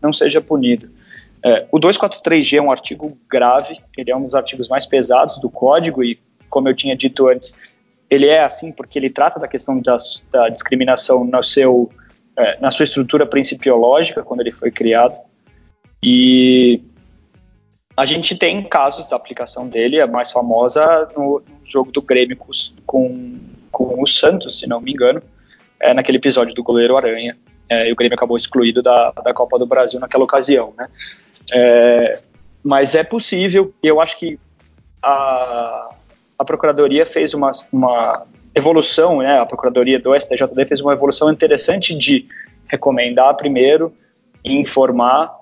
não 0.00 0.12
seja 0.12 0.40
punido. 0.40 0.90
É, 1.44 1.66
o 1.72 1.78
243G 1.78 2.58
é 2.58 2.62
um 2.62 2.70
artigo 2.70 3.16
grave, 3.28 3.80
ele 3.96 4.10
é 4.10 4.16
um 4.16 4.24
dos 4.24 4.34
artigos 4.34 4.68
mais 4.68 4.86
pesados 4.86 5.38
do 5.38 5.50
código 5.50 6.02
e, 6.02 6.18
como 6.48 6.68
eu 6.68 6.74
tinha 6.74 6.96
dito 6.96 7.28
antes, 7.28 7.56
ele 8.10 8.26
é 8.26 8.42
assim 8.42 8.70
porque 8.70 8.98
ele 8.98 9.10
trata 9.10 9.40
da 9.40 9.48
questão 9.48 9.80
da, 9.80 9.96
da 10.30 10.48
discriminação 10.48 11.24
no 11.24 11.42
seu, 11.42 11.90
é, 12.36 12.58
na 12.60 12.70
sua 12.70 12.84
estrutura 12.84 13.24
principiológica, 13.24 14.22
quando 14.22 14.40
ele 14.40 14.52
foi 14.52 14.70
criado. 14.70 15.16
E 16.02 16.82
a 17.96 18.06
gente 18.06 18.36
tem 18.36 18.62
casos 18.62 19.06
da 19.06 19.16
aplicação 19.16 19.68
dele, 19.68 20.00
a 20.00 20.06
mais 20.06 20.30
famosa 20.30 21.08
no, 21.16 21.42
jogo 21.64 21.90
do 21.90 22.02
Grêmio 22.02 22.36
com, 22.86 23.38
com 23.70 24.02
o 24.02 24.06
Santos, 24.06 24.58
se 24.58 24.66
não 24.66 24.80
me 24.80 24.92
engano, 24.92 25.22
é 25.80 25.94
naquele 25.94 26.18
episódio 26.18 26.54
do 26.54 26.62
goleiro 26.62 26.96
Aranha, 26.96 27.36
é, 27.68 27.88
e 27.88 27.92
o 27.92 27.96
Grêmio 27.96 28.14
acabou 28.14 28.36
excluído 28.36 28.82
da, 28.82 29.10
da 29.10 29.32
Copa 29.32 29.58
do 29.58 29.66
Brasil 29.66 29.98
naquela 29.98 30.24
ocasião, 30.24 30.74
né? 30.76 30.88
É, 31.52 32.20
mas 32.62 32.94
é 32.94 33.02
possível, 33.02 33.74
e 33.82 33.88
eu 33.88 34.00
acho 34.00 34.18
que 34.18 34.38
a, 35.02 35.94
a 36.38 36.44
Procuradoria 36.44 37.04
fez 37.04 37.34
uma, 37.34 37.50
uma 37.72 38.26
evolução, 38.54 39.18
né, 39.18 39.40
a 39.40 39.46
Procuradoria 39.46 39.98
do 39.98 40.14
STJD 40.14 40.66
fez 40.66 40.80
uma 40.80 40.92
evolução 40.92 41.32
interessante 41.32 41.96
de 41.96 42.28
recomendar 42.68 43.34
primeiro, 43.36 43.92
informar 44.44 45.41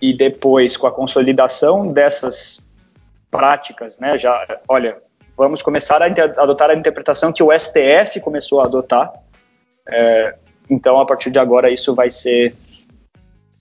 e 0.00 0.16
depois, 0.16 0.76
com 0.76 0.86
a 0.86 0.92
consolidação 0.92 1.92
dessas 1.92 2.66
práticas, 3.30 3.98
né, 3.98 4.18
já, 4.18 4.60
olha, 4.68 4.98
vamos 5.36 5.62
começar 5.62 6.02
a 6.02 6.06
adotar 6.06 6.70
a 6.70 6.74
interpretação 6.74 7.32
que 7.32 7.42
o 7.42 7.50
STF 7.52 8.20
começou 8.20 8.60
a 8.60 8.64
adotar. 8.64 9.12
É, 9.88 10.34
então, 10.68 11.00
a 11.00 11.06
partir 11.06 11.30
de 11.30 11.38
agora, 11.38 11.70
isso 11.70 11.94
vai 11.94 12.10
ser 12.10 12.54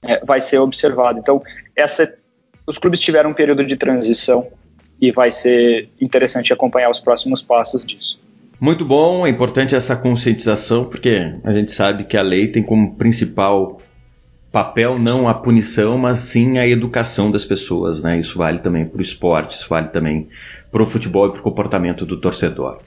é, 0.01 0.23
vai 0.23 0.39
ser 0.39 0.59
observado. 0.59 1.19
Então, 1.19 1.41
essa, 1.75 2.13
os 2.65 2.77
clubes 2.77 2.99
tiveram 2.99 3.31
um 3.31 3.33
período 3.33 3.65
de 3.65 3.75
transição 3.75 4.47
e 5.01 5.11
vai 5.11 5.31
ser 5.31 5.89
interessante 5.99 6.53
acompanhar 6.53 6.89
os 6.89 6.99
próximos 6.99 7.41
passos 7.41 7.83
disso. 7.85 8.19
Muito 8.59 8.85
bom, 8.85 9.27
é 9.27 9.29
importante 9.29 9.75
essa 9.75 9.95
conscientização, 9.95 10.85
porque 10.85 11.33
a 11.43 11.51
gente 11.51 11.71
sabe 11.71 12.05
que 12.05 12.15
a 12.15 12.21
lei 12.21 12.51
tem 12.51 12.63
como 12.63 12.95
principal 12.95 13.81
papel 14.55 14.97
não 14.97 15.27
a 15.27 15.33
punição, 15.33 15.97
mas 15.97 16.19
sim 16.19 16.57
a 16.57 16.65
educação 16.65 17.29
das 17.29 17.43
pessoas, 17.43 18.01
né? 18.01 18.17
Isso 18.17 18.37
vale 18.37 18.59
também 18.59 18.85
para 18.85 18.99
o 18.99 19.01
esporte, 19.01 19.57
isso 19.57 19.67
vale 19.67 19.89
também 19.89 20.29
para 20.71 20.81
o 20.81 20.85
futebol 20.85 21.27
e 21.27 21.31
para 21.31 21.41
o 21.41 21.43
comportamento 21.43 22.05
do 22.05 22.15
torcedor. 22.21 22.77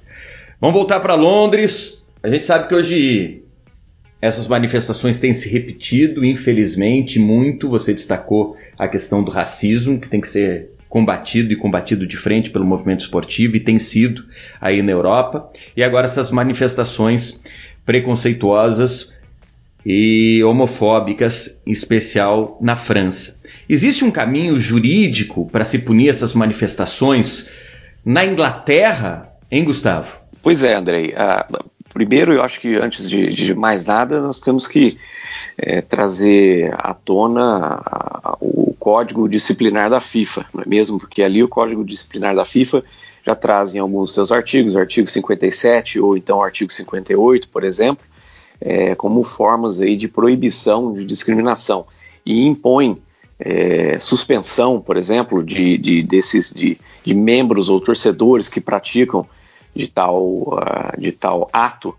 Vamos 0.58 0.74
voltar 0.74 0.98
para 1.00 1.14
Londres. 1.14 2.02
A 2.22 2.30
gente 2.30 2.46
sabe 2.46 2.68
que 2.68 2.74
hoje 2.74 3.42
essas 4.18 4.48
manifestações 4.48 5.18
têm 5.20 5.34
se 5.34 5.46
repetido, 5.50 6.24
infelizmente, 6.24 7.18
muito. 7.18 7.68
Você 7.68 7.92
destacou 7.92 8.56
a 8.78 8.88
questão 8.88 9.22
do 9.22 9.30
racismo, 9.30 10.00
que 10.00 10.08
tem 10.08 10.22
que 10.22 10.28
ser 10.28 10.70
combatido 10.88 11.52
e 11.52 11.56
combatido 11.56 12.06
de 12.06 12.16
frente 12.16 12.48
pelo 12.48 12.64
movimento 12.64 13.00
esportivo 13.00 13.58
e 13.58 13.60
tem 13.60 13.78
sido 13.78 14.24
aí 14.58 14.80
na 14.80 14.92
Europa. 14.92 15.52
E 15.76 15.84
agora 15.84 16.06
essas 16.06 16.30
manifestações 16.30 17.42
preconceituosas 17.84 19.12
e 19.84 20.42
homofóbicas, 20.44 21.60
em 21.66 21.70
especial 21.70 22.58
na 22.60 22.76
França. 22.76 23.38
Existe 23.68 24.04
um 24.04 24.10
caminho 24.10 24.58
jurídico 24.58 25.48
para 25.50 25.64
se 25.64 25.78
punir 25.78 26.08
essas 26.08 26.34
manifestações 26.34 27.50
na 28.04 28.24
Inglaterra, 28.24 29.32
hein, 29.50 29.64
Gustavo? 29.64 30.18
Pois 30.42 30.64
é, 30.64 30.74
Andrei. 30.74 31.12
Uh, 31.12 31.64
primeiro, 31.92 32.32
eu 32.32 32.42
acho 32.42 32.60
que 32.60 32.76
antes 32.76 33.08
de, 33.08 33.26
de 33.32 33.54
mais 33.54 33.84
nada, 33.84 34.20
nós 34.20 34.40
temos 34.40 34.66
que 34.66 34.98
é, 35.56 35.80
trazer 35.80 36.72
à 36.74 36.94
tona 36.94 37.82
o 38.40 38.74
código 38.78 39.28
disciplinar 39.28 39.90
da 39.90 40.00
FIFA, 40.00 40.46
não 40.54 40.62
é 40.62 40.68
mesmo? 40.68 40.98
Porque 40.98 41.22
ali 41.22 41.42
o 41.42 41.48
código 41.48 41.84
disciplinar 41.84 42.34
da 42.34 42.44
FIFA 42.44 42.84
já 43.26 43.34
traz 43.34 43.74
em 43.74 43.78
alguns 43.78 44.08
dos 44.08 44.14
seus 44.14 44.32
artigos, 44.32 44.74
o 44.74 44.78
artigo 44.78 45.08
57 45.08 46.00
ou 46.00 46.16
então 46.16 46.38
o 46.38 46.42
artigo 46.42 46.72
58, 46.72 47.48
por 47.48 47.64
exemplo, 47.64 48.06
é, 48.60 48.94
como 48.94 49.22
formas 49.22 49.80
aí 49.80 49.96
de 49.96 50.08
proibição 50.08 50.92
de 50.92 51.04
discriminação. 51.04 51.86
E 52.24 52.44
impõe 52.46 53.00
é, 53.38 53.98
suspensão, 53.98 54.80
por 54.80 54.96
exemplo, 54.96 55.44
de, 55.44 55.78
de 55.78 56.02
desses 56.02 56.52
de, 56.52 56.78
de, 57.04 57.14
membros 57.14 57.68
ou 57.68 57.80
torcedores 57.80 58.48
que 58.48 58.60
praticam 58.60 59.26
de 59.74 59.88
tal, 59.88 60.20
uh, 60.24 61.00
de 61.00 61.12
tal 61.12 61.48
ato 61.52 61.94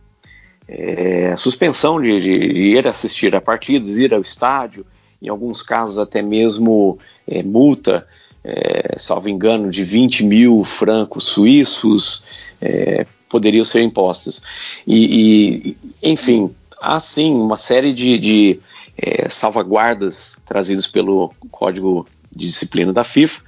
é, 0.68 1.36
suspensão 1.36 2.00
de, 2.00 2.22
de, 2.22 2.30
ir 2.30 2.88
assistir 2.88 3.36
a 3.36 3.42
partidas, 3.42 3.98
ir 3.98 4.14
ao 4.14 4.22
estádio, 4.22 4.86
em 5.20 5.28
alguns 5.28 5.64
casos 5.64 5.98
até 5.98 6.22
mesmo 6.22 7.00
é, 7.28 7.42
multa, 7.42 8.08
é, 8.44 8.96
salvo 8.98 9.30
engano, 9.30 9.72
de 9.72 9.84
20 9.84 10.24
mil 10.26 10.64
francos 10.64 11.26
suíços 11.26 12.24
é, 12.62 13.06
poderiam 13.30 13.64
ser 13.64 13.82
impostas. 13.82 14.42
E, 14.86 15.76
e, 16.02 16.12
enfim, 16.12 16.54
há 16.82 17.00
sim 17.00 17.34
uma 17.34 17.58
série 17.58 17.94
de, 17.94 18.18
de 18.18 18.60
é, 18.98 19.30
salvaguardas 19.30 20.38
trazidas 20.46 20.88
pelo 20.88 21.34
Código 21.52 22.08
de 22.32 22.46
Disciplina 22.46 22.94
da 22.94 23.04
FIFA, 23.04 23.42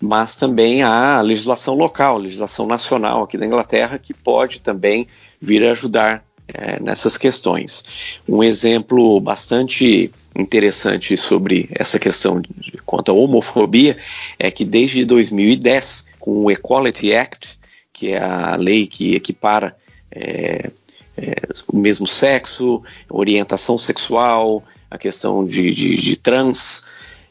mas 0.00 0.36
também 0.36 0.82
há 0.82 1.16
a 1.16 1.20
legislação 1.20 1.74
local, 1.74 2.18
legislação 2.18 2.66
nacional 2.66 3.22
aqui 3.22 3.38
da 3.38 3.46
Inglaterra, 3.46 3.98
que 3.98 4.12
pode 4.12 4.60
também 4.60 5.06
vir 5.40 5.64
a 5.64 5.72
ajudar 5.72 6.24
é, 6.48 6.80
nessas 6.80 7.16
questões. 7.16 8.20
Um 8.28 8.42
exemplo 8.42 9.18
bastante 9.20 10.10
interessante 10.36 11.16
sobre 11.16 11.68
essa 11.72 11.98
questão 11.98 12.40
de, 12.40 12.72
quanto 12.84 13.10
à 13.10 13.14
homofobia 13.14 13.96
é 14.38 14.50
que 14.50 14.64
desde 14.64 15.04
2010, 15.04 16.06
com 16.20 16.44
o 16.44 16.50
Equality 16.50 17.14
Act, 17.14 17.55
que 17.96 18.12
é 18.12 18.22
a 18.22 18.56
lei 18.56 18.86
que 18.86 19.14
equipara 19.14 19.74
é, 20.12 20.70
é, 21.16 21.34
o 21.66 21.78
mesmo 21.78 22.06
sexo, 22.06 22.82
orientação 23.08 23.78
sexual, 23.78 24.62
a 24.90 24.98
questão 24.98 25.46
de, 25.46 25.74
de, 25.74 25.96
de 25.96 26.14
trans, 26.16 26.82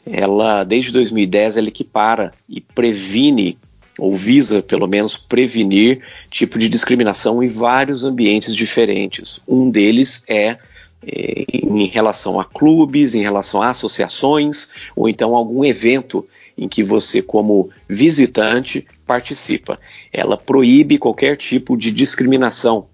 ela 0.04 0.64
desde 0.64 0.92
2010 0.92 1.58
ela 1.58 1.68
equipara 1.68 2.34
e 2.50 2.60
previne 2.60 3.60
ou 4.00 4.16
visa, 4.16 4.64
pelo 4.64 4.88
menos, 4.88 5.18
prevenir 5.18 6.02
tipo 6.32 6.58
de 6.58 6.68
discriminação 6.68 7.44
em 7.44 7.48
vários 7.48 8.04
ambientes 8.04 8.56
diferentes. 8.56 9.40
Um 9.48 9.70
deles 9.70 10.24
é, 10.28 10.58
é 11.06 11.46
em 11.54 11.86
relação 11.86 12.40
a 12.40 12.44
clubes, 12.44 13.14
em 13.14 13.22
relação 13.22 13.62
a 13.62 13.70
associações, 13.70 14.68
ou 14.96 15.08
então 15.08 15.36
algum 15.36 15.64
evento 15.64 16.28
em 16.58 16.68
que 16.68 16.82
você, 16.82 17.22
como 17.22 17.70
visitante, 17.88 18.86
participa. 19.06 19.80
Ela 20.12 20.38
proíbe 20.38 20.98
qualquer 20.98 21.38
tipo 21.38 21.78
de 21.78 21.92
discriminação, 21.92 22.88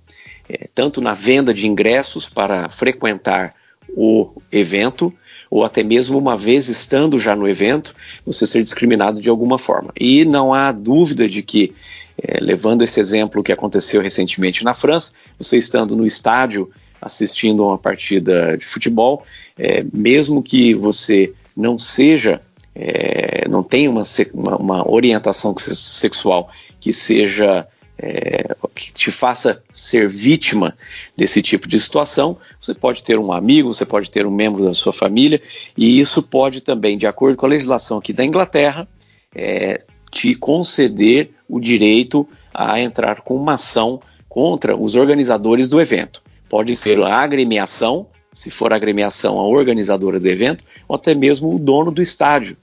é, 0.50 0.68
tanto 0.74 1.02
na 1.02 1.14
venda 1.14 1.54
de 1.54 1.68
ingressos 1.68 2.30
para 2.30 2.70
frequentar 2.70 3.54
o 3.96 4.42
evento, 4.52 5.14
ou 5.50 5.64
até 5.66 5.84
mesmo 5.84 6.18
uma 6.18 6.38
vez 6.38 6.70
estando 6.70 7.20
já 7.20 7.36
no 7.36 7.48
evento, 7.48 7.94
você 8.26 8.48
ser 8.48 8.62
discriminado 8.62 9.20
de 9.20 9.30
alguma 9.30 9.58
forma. 9.58 9.92
E 10.00 10.24
não 10.24 10.54
há 10.54 10.72
dúvida 10.72 11.28
de 11.28 11.42
que, 11.42 11.74
é, 12.18 12.40
levando 12.40 12.84
esse 12.84 13.00
exemplo 13.00 13.44
que 13.44 13.52
aconteceu 13.52 14.02
recentemente 14.02 14.64
na 14.64 14.74
França, 14.74 15.12
você 15.38 15.58
estando 15.58 15.96
no 15.96 16.06
estádio 16.06 16.70
assistindo 17.02 17.64
a 17.64 17.68
uma 17.70 17.78
partida 17.78 18.58
de 18.58 18.66
futebol, 18.66 19.24
é, 19.58 19.84
mesmo 19.92 20.44
que 20.44 20.74
você 20.74 21.34
não 21.58 21.78
seja, 21.78 22.42
é, 22.76 23.48
não 23.50 23.66
uma, 23.90 24.04
uma, 24.34 24.56
uma 24.58 24.90
orientação 24.90 25.54
sexual 25.58 26.50
que 26.80 26.94
seja 26.94 27.68
é, 28.02 28.56
que 28.74 28.92
te 28.92 29.12
faça 29.12 29.62
ser 29.72 30.08
vítima 30.08 30.76
desse 31.16 31.42
tipo 31.42 31.68
de 31.68 31.80
situação. 31.80 32.38
Você 32.60 32.74
pode 32.74 33.04
ter 33.04 33.20
um 33.20 33.32
amigo, 33.32 33.74
você 33.74 33.86
pode 33.86 34.10
ter 34.10 34.26
um 34.26 34.32
membro 34.32 34.64
da 34.64 34.74
sua 34.74 34.92
família, 34.92 35.40
e 35.78 36.00
isso 36.00 36.24
pode 36.24 36.62
também, 36.62 36.98
de 36.98 37.06
acordo 37.06 37.38
com 37.38 37.46
a 37.46 37.50
legislação 37.50 38.00
aqui 38.00 38.12
da 38.12 38.26
Inglaterra, 38.26 38.88
é, 39.36 39.84
te 40.10 40.34
conceder 40.36 41.32
o 41.48 41.60
direito 41.60 42.28
a 42.54 42.80
entrar 42.80 43.22
com 43.22 43.36
uma 43.36 43.54
ação 43.54 44.02
contra 44.28 44.76
os 44.76 44.96
organizadores 44.96 45.70
do 45.70 45.80
evento. 45.80 46.24
Pode 46.50 46.76
ser 46.76 47.02
a 47.02 47.16
agremiação, 47.16 48.08
se 48.34 48.50
for 48.50 48.72
a 48.72 48.76
agremiação 48.76 49.40
a 49.40 49.48
organizadora 49.48 50.20
do 50.20 50.28
evento, 50.28 50.64
ou 50.88 50.96
até 50.96 51.14
mesmo 51.14 51.54
o 51.54 51.60
dono 51.60 51.92
do 51.92 52.02
estádio, 52.02 52.56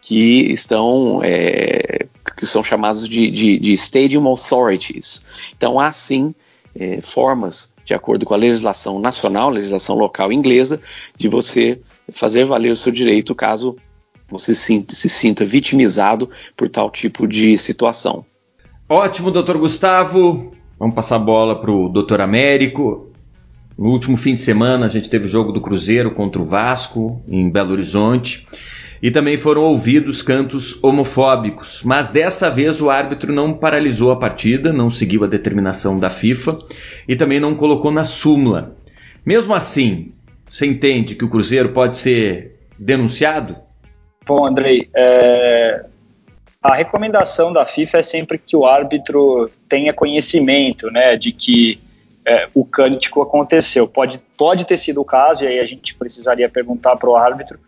que 0.00 0.50
estão 0.52 1.20
é, 1.22 2.06
que 2.36 2.46
são 2.46 2.64
chamados 2.64 3.08
de, 3.08 3.30
de, 3.30 3.58
de 3.58 3.72
Stadium 3.74 4.26
Authorities. 4.26 5.22
Então, 5.56 5.78
há 5.78 5.92
sim 5.92 6.34
é, 6.74 7.00
formas, 7.00 7.72
de 7.84 7.92
acordo 7.92 8.24
com 8.24 8.32
a 8.32 8.36
legislação 8.36 8.98
nacional, 8.98 9.50
legislação 9.50 9.96
local 9.96 10.32
inglesa, 10.32 10.80
de 11.16 11.28
você 11.28 11.80
fazer 12.10 12.44
valer 12.44 12.70
o 12.72 12.76
seu 12.76 12.92
direito 12.92 13.34
caso 13.34 13.76
você 14.28 14.54
se, 14.54 14.84
se 14.90 15.08
sinta 15.08 15.44
vitimizado 15.44 16.30
por 16.56 16.68
tal 16.68 16.88
tipo 16.88 17.26
de 17.26 17.58
situação. 17.58 18.24
Ótimo, 18.88 19.30
doutor 19.30 19.58
Gustavo. 19.58 20.52
Vamos 20.78 20.94
passar 20.94 21.16
a 21.16 21.18
bola 21.20 21.60
para 21.60 21.70
o 21.70 21.88
doutor 21.88 22.20
Américo. 22.20 23.09
No 23.80 23.88
último 23.88 24.14
fim 24.14 24.34
de 24.34 24.40
semana, 24.42 24.84
a 24.84 24.88
gente 24.90 25.08
teve 25.08 25.24
o 25.24 25.28
jogo 25.28 25.52
do 25.52 25.60
Cruzeiro 25.62 26.10
contra 26.10 26.42
o 26.42 26.44
Vasco, 26.44 27.22
em 27.26 27.48
Belo 27.48 27.72
Horizonte 27.72 28.46
e 29.02 29.10
também 29.10 29.38
foram 29.38 29.62
ouvidos 29.62 30.20
cantos 30.20 30.84
homofóbicos. 30.84 31.82
Mas 31.82 32.10
dessa 32.10 32.50
vez 32.50 32.82
o 32.82 32.90
árbitro 32.90 33.32
não 33.32 33.54
paralisou 33.54 34.10
a 34.10 34.16
partida, 34.16 34.70
não 34.70 34.90
seguiu 34.90 35.24
a 35.24 35.26
determinação 35.26 35.98
da 35.98 36.10
FIFA 36.10 36.50
e 37.08 37.16
também 37.16 37.40
não 37.40 37.54
colocou 37.54 37.90
na 37.90 38.04
súmula. 38.04 38.76
Mesmo 39.24 39.54
assim, 39.54 40.12
você 40.46 40.66
entende 40.66 41.14
que 41.14 41.24
o 41.24 41.30
Cruzeiro 41.30 41.70
pode 41.70 41.96
ser 41.96 42.58
denunciado? 42.78 43.56
Bom, 44.26 44.46
Andrei, 44.46 44.90
é... 44.94 45.86
a 46.62 46.74
recomendação 46.74 47.50
da 47.50 47.64
FIFA 47.64 47.96
é 47.96 48.02
sempre 48.02 48.36
que 48.36 48.54
o 48.54 48.66
árbitro 48.66 49.50
tenha 49.66 49.94
conhecimento 49.94 50.90
né, 50.90 51.16
de 51.16 51.32
que 51.32 51.80
é, 52.24 52.48
o 52.54 52.64
cântico 52.64 53.22
aconteceu. 53.22 53.88
Pode, 53.88 54.18
pode 54.36 54.64
ter 54.64 54.78
sido 54.78 55.00
o 55.00 55.04
caso, 55.04 55.44
e 55.44 55.46
aí 55.46 55.58
a 55.58 55.66
gente 55.66 55.94
precisaria 55.94 56.48
perguntar 56.48 56.96
para 56.96 57.08
o 57.08 57.16
árbitro 57.16 57.58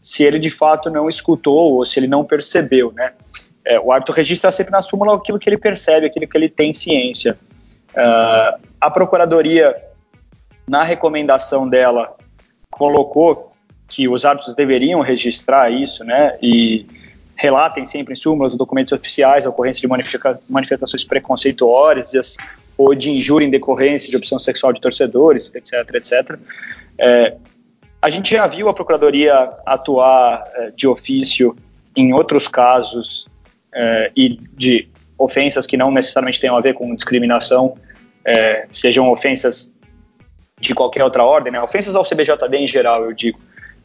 se 0.00 0.24
ele 0.24 0.38
de 0.38 0.50
fato 0.50 0.90
não 0.90 1.08
escutou 1.08 1.74
ou 1.74 1.86
se 1.86 1.98
ele 2.00 2.08
não 2.08 2.24
percebeu, 2.24 2.92
né? 2.92 3.12
É, 3.64 3.78
o 3.78 3.92
árbitro 3.92 4.12
registra 4.12 4.50
sempre 4.50 4.72
na 4.72 4.82
súmula 4.82 5.14
aquilo 5.14 5.38
que 5.38 5.48
ele 5.48 5.56
percebe, 5.56 6.06
aquilo 6.06 6.26
que 6.26 6.36
ele 6.36 6.48
tem 6.48 6.72
ciência. 6.72 7.38
Uh, 7.90 8.60
a 8.80 8.90
Procuradoria, 8.90 9.76
na 10.68 10.82
recomendação 10.82 11.68
dela, 11.68 12.16
colocou 12.68 13.52
que 13.86 14.08
os 14.08 14.24
árbitros 14.24 14.56
deveriam 14.56 15.00
registrar 15.00 15.70
isso, 15.70 16.02
né? 16.02 16.36
E 16.42 16.86
relatem 17.36 17.86
sempre 17.86 18.12
em 18.12 18.16
súmulas, 18.16 18.54
documentos 18.54 18.92
oficiais, 18.92 19.46
a 19.46 19.50
ocorrência 19.50 19.80
de 19.80 19.88
manifestações 20.50 21.04
preconceituosas 21.04 22.36
ou 22.76 22.94
de 22.94 23.10
injúria 23.10 23.46
em 23.46 23.50
decorrência 23.50 24.10
de 24.10 24.16
opção 24.16 24.38
sexual 24.38 24.72
de 24.72 24.80
torcedores, 24.80 25.50
etc, 25.54 25.94
etc. 25.94 26.38
É, 26.98 27.36
a 28.00 28.10
gente 28.10 28.32
já 28.32 28.46
viu 28.46 28.68
a 28.68 28.74
Procuradoria 28.74 29.50
atuar 29.64 30.44
é, 30.54 30.70
de 30.70 30.88
ofício 30.88 31.54
em 31.94 32.12
outros 32.12 32.48
casos 32.48 33.28
é, 33.72 34.10
e 34.16 34.38
de 34.54 34.88
ofensas 35.16 35.66
que 35.66 35.76
não 35.76 35.90
necessariamente 35.90 36.40
tenham 36.40 36.56
a 36.56 36.60
ver 36.60 36.74
com 36.74 36.94
discriminação, 36.94 37.76
é, 38.24 38.66
sejam 38.72 39.10
ofensas 39.10 39.72
de 40.60 40.74
qualquer 40.74 41.04
outra 41.04 41.24
ordem, 41.24 41.52
né? 41.52 41.60
ofensas 41.60 41.94
ao 41.96 42.04
CBJD 42.04 42.56
em 42.56 42.66
geral, 42.66 43.04
eu 43.04 43.12
digo. 43.12 43.38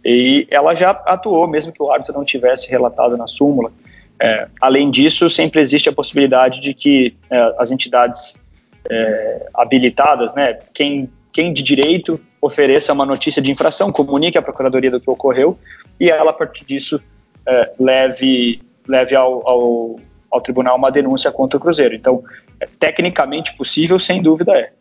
E 0.08 0.48
ela 0.50 0.74
já 0.74 0.92
atuou, 0.92 1.46
mesmo 1.50 1.74
que 1.74 1.84
o 1.84 1.92
árbitro 1.92 2.14
não 2.14 2.24
tivesse 2.24 2.70
relatado 2.70 3.18
na 3.18 3.28
súmula. 3.28 3.74
É, 4.18 4.48
além 4.62 4.90
disso, 4.90 5.30
sempre 5.30 5.60
existe 5.60 5.90
a 5.90 5.92
possibilidade 5.92 6.62
de 6.62 6.74
que 6.74 7.14
é, 7.30 7.56
as 7.60 7.72
entidades 7.72 8.42
é, 8.90 9.48
habilitadas, 9.54 10.34
né, 10.34 10.60
quem, 10.74 11.10
quem 11.34 11.52
de 11.52 11.62
direito 11.62 12.18
ofereça 12.42 12.94
uma 12.94 13.06
notícia 13.06 13.42
de 13.42 13.52
infração, 13.52 13.92
comunique 13.92 14.38
à 14.38 14.42
Procuradoria 14.42 14.90
do 14.90 15.02
que 15.02 15.10
ocorreu 15.10 15.60
e 16.00 16.10
ela, 16.10 16.32
a 16.32 16.34
partir 16.34 16.64
disso, 16.64 17.02
é, 17.46 17.74
leve, 17.78 18.62
leve 18.88 19.14
ao, 19.14 19.46
ao, 19.48 20.00
ao, 20.32 20.40
tribunal 20.40 20.78
uma 20.78 20.90
denúncia 20.90 21.32
contra 21.34 21.58
o 21.58 21.60
Cruzeiro. 21.60 21.94
Então, 21.94 22.24
é 22.62 22.66
tecnicamente 22.80 23.56
possível, 23.58 24.00
sem 24.00 24.22
dúvida 24.22 24.58
é. 24.58 24.72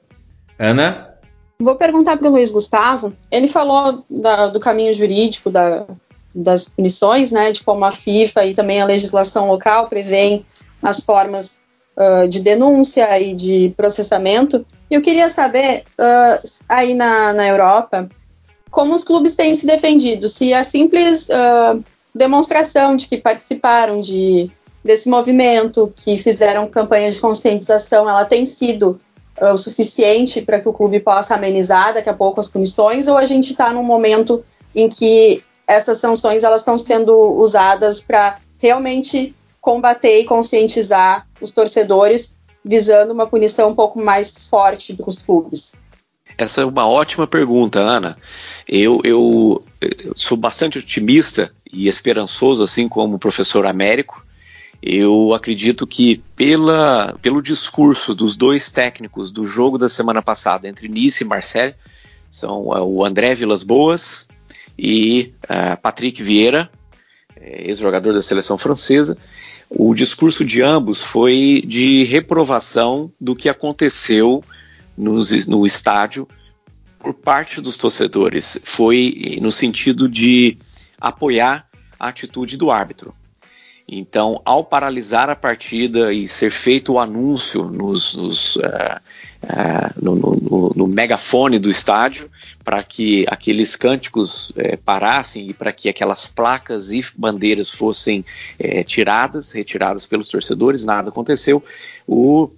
Ana? 0.56 1.15
Vou 1.58 1.74
perguntar 1.74 2.16
para 2.18 2.28
o 2.28 2.32
Luiz 2.32 2.50
Gustavo. 2.50 3.14
Ele 3.30 3.48
falou 3.48 4.04
da, 4.10 4.48
do 4.48 4.60
caminho 4.60 4.92
jurídico 4.92 5.50
da, 5.50 5.86
das 6.34 6.66
punições, 6.66 7.32
né, 7.32 7.50
de 7.50 7.62
como 7.62 7.84
a 7.84 7.92
FIFA 7.92 8.46
e 8.46 8.54
também 8.54 8.80
a 8.80 8.86
legislação 8.86 9.48
local 9.48 9.88
prevêem 9.88 10.44
as 10.82 11.02
formas 11.02 11.58
uh, 11.96 12.28
de 12.28 12.40
denúncia 12.40 13.18
e 13.18 13.34
de 13.34 13.72
processamento. 13.76 14.64
Eu 14.90 15.00
queria 15.00 15.30
saber, 15.30 15.84
uh, 15.98 16.48
aí 16.68 16.94
na, 16.94 17.32
na 17.32 17.46
Europa, 17.46 18.08
como 18.70 18.94
os 18.94 19.02
clubes 19.02 19.34
têm 19.34 19.54
se 19.54 19.66
defendido, 19.66 20.28
se 20.28 20.52
a 20.52 20.62
simples 20.62 21.28
uh, 21.28 21.82
demonstração 22.14 22.94
de 22.96 23.08
que 23.08 23.16
participaram 23.16 24.00
de, 24.00 24.50
desse 24.84 25.08
movimento, 25.08 25.92
que 25.96 26.18
fizeram 26.18 26.68
campanhas 26.68 27.14
de 27.14 27.20
conscientização, 27.22 28.08
ela 28.08 28.26
tem 28.26 28.44
sido 28.44 29.00
uh, 29.40 29.52
o 29.52 29.58
suficiente 29.58 30.42
para 30.42 30.60
que 30.60 30.68
o 30.68 30.72
clube 30.72 31.00
possa 31.00 31.34
amenizar 31.34 31.94
daqui 31.94 32.08
a 32.08 32.14
pouco 32.14 32.40
as 32.40 32.48
punições, 32.48 33.06
ou 33.06 33.16
a 33.16 33.26
gente 33.26 33.52
está 33.52 33.72
num 33.72 33.82
momento 33.82 34.44
em 34.74 34.88
que 34.88 35.42
essas 35.66 35.98
sanções 35.98 36.44
elas 36.44 36.60
estão 36.60 36.78
sendo 36.78 37.14
usadas 37.14 38.00
para 38.00 38.38
realmente 38.58 39.34
combater 39.60 40.20
e 40.20 40.24
conscientizar 40.24 41.26
os 41.40 41.50
torcedores, 41.50 42.36
visando 42.64 43.12
uma 43.12 43.26
punição 43.26 43.70
um 43.70 43.74
pouco 43.74 44.00
mais 44.00 44.46
forte 44.46 44.94
para 44.94 45.08
os 45.08 45.22
clubes? 45.22 45.74
Essa 46.38 46.60
é 46.60 46.64
uma 46.64 46.86
ótima 46.86 47.26
pergunta, 47.26 47.78
Ana. 47.78 48.16
Eu, 48.68 49.00
eu, 49.04 49.64
eu, 49.80 50.12
sou 50.14 50.36
bastante 50.36 50.78
otimista 50.78 51.50
e 51.72 51.88
esperançoso, 51.88 52.62
assim 52.62 52.88
como 52.88 53.16
o 53.16 53.18
professor 53.18 53.64
Américo. 53.64 54.25
Eu 54.88 55.34
acredito 55.34 55.84
que 55.84 56.22
pela, 56.36 57.18
pelo 57.20 57.42
discurso 57.42 58.14
dos 58.14 58.36
dois 58.36 58.70
técnicos 58.70 59.32
do 59.32 59.44
jogo 59.44 59.76
da 59.76 59.88
semana 59.88 60.22
passada 60.22 60.68
entre 60.68 60.88
Nice 60.88 61.24
e 61.24 61.26
Marseille, 61.26 61.74
são 62.30 62.68
uh, 62.68 62.84
o 62.84 63.04
André 63.04 63.34
Vilas 63.34 63.64
Boas 63.64 64.28
e 64.78 65.34
uh, 65.42 65.76
Patrick 65.82 66.22
Vieira, 66.22 66.70
é, 67.34 67.68
ex-jogador 67.68 68.14
da 68.14 68.22
seleção 68.22 68.56
francesa. 68.56 69.18
O 69.68 69.92
discurso 69.92 70.44
de 70.44 70.62
ambos 70.62 71.02
foi 71.02 71.64
de 71.66 72.04
reprovação 72.04 73.10
do 73.20 73.34
que 73.34 73.48
aconteceu 73.48 74.44
no 74.96 75.66
estádio 75.66 76.28
por 77.00 77.12
parte 77.12 77.60
dos 77.60 77.76
torcedores. 77.76 78.56
Foi 78.62 79.36
no 79.42 79.50
sentido 79.50 80.08
de 80.08 80.58
apoiar 81.00 81.68
a 81.98 82.06
atitude 82.06 82.56
do 82.56 82.70
árbitro. 82.70 83.12
Então, 83.88 84.42
ao 84.44 84.64
paralisar 84.64 85.30
a 85.30 85.36
partida 85.36 86.12
e 86.12 86.26
ser 86.26 86.50
feito 86.50 86.94
o 86.94 86.98
anúncio 86.98 87.64
nos, 87.64 88.16
nos, 88.16 88.56
uh, 88.56 89.00
uh, 89.42 89.92
no, 90.00 90.14
no, 90.14 90.72
no, 90.74 90.86
megafone 90.86 91.58
do 91.58 91.70
estádio, 91.70 92.30
para 92.64 92.82
que 92.82 93.24
aqueles 93.28 93.76
cânticos 93.76 94.50
uh, 94.50 94.78
parassem 94.84 95.50
e 95.50 95.54
para 95.54 95.72
que 95.72 95.88
aquelas 95.88 96.26
placas 96.26 96.92
e 96.92 97.04
bandeiras 97.16 97.70
fossem 97.70 98.24
tiradas, 98.86 99.52
retiradas 99.52 100.06
pelos 100.06 100.28
torcedores, 100.28 100.84
nada 100.84 101.08
aconteceu. 101.08 101.62
O 102.06 102.50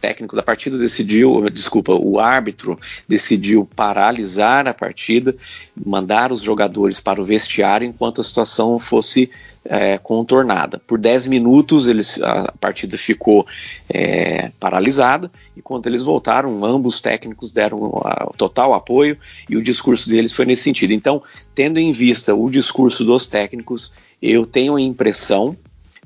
técnico 0.00 0.36
da 0.36 0.42
partida 0.42 0.76
decidiu, 0.76 1.48
desculpa, 1.50 1.92
o 1.92 2.18
árbitro 2.20 2.78
decidiu 3.08 3.68
paralisar 3.74 4.68
a 4.68 4.74
partida, 4.74 5.34
mandar 5.74 6.32
os 6.32 6.42
jogadores 6.42 7.00
para 7.00 7.20
o 7.20 7.24
vestiário 7.24 7.86
enquanto 7.86 8.20
a 8.20 8.24
situação 8.24 8.78
fosse 8.78 9.30
é, 9.64 9.98
contornada. 9.98 10.80
Por 10.86 10.98
10 10.98 11.26
minutos 11.26 11.86
eles, 11.86 12.20
a 12.22 12.52
partida 12.60 12.98
ficou 12.98 13.46
é, 13.88 14.50
paralisada 14.60 15.30
e 15.56 15.62
quando 15.62 15.86
eles 15.86 16.02
voltaram, 16.02 16.23
ambos 16.30 17.00
técnicos 17.00 17.52
deram 17.52 17.78
o 17.78 18.32
total 18.36 18.74
apoio 18.74 19.16
e 19.48 19.56
o 19.56 19.62
discurso 19.62 20.08
deles 20.08 20.32
foi 20.32 20.44
nesse 20.46 20.62
sentido. 20.62 20.92
Então, 20.92 21.22
tendo 21.54 21.78
em 21.78 21.92
vista 21.92 22.34
o 22.34 22.50
discurso 22.50 23.04
dos 23.04 23.26
técnicos, 23.26 23.92
eu 24.20 24.46
tenho 24.46 24.76
a 24.76 24.80
impressão 24.80 25.56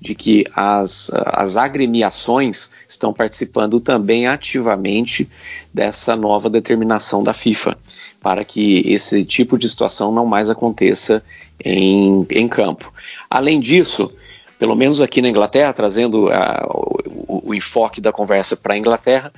de 0.01 0.15
que 0.15 0.45
as, 0.55 1.11
as 1.13 1.57
agremiações 1.57 2.71
estão 2.89 3.13
participando 3.13 3.81
também 3.81 4.27
ativamente 4.29 5.29
dessa 5.75 6.15
nova 6.15 6.49
determinação 6.49 7.23
da 7.23 7.33
FIFA 7.33 7.77
para 8.21 8.45
que 8.45 8.83
esse 8.87 9.25
tipo 9.25 9.59
de 9.59 9.69
situação 9.69 10.13
não 10.13 10.27
mais 10.27 10.51
aconteça 10.51 11.23
em, 11.65 12.27
em 12.31 12.49
campo. 12.49 12.93
Além 13.29 13.61
disso, 13.61 14.13
pelo 14.59 14.75
menos 14.75 15.01
aqui 15.01 15.23
na 15.23 15.29
Inglaterra, 15.29 15.73
trazendo 15.73 16.27
o, 16.27 17.49
o, 17.49 17.55
enfoque 17.55 18.01
da 18.01 18.13
conversa 18.13 18.57
para 18.57 18.75
a 18.75 18.79
Inglaterra, 18.79 19.33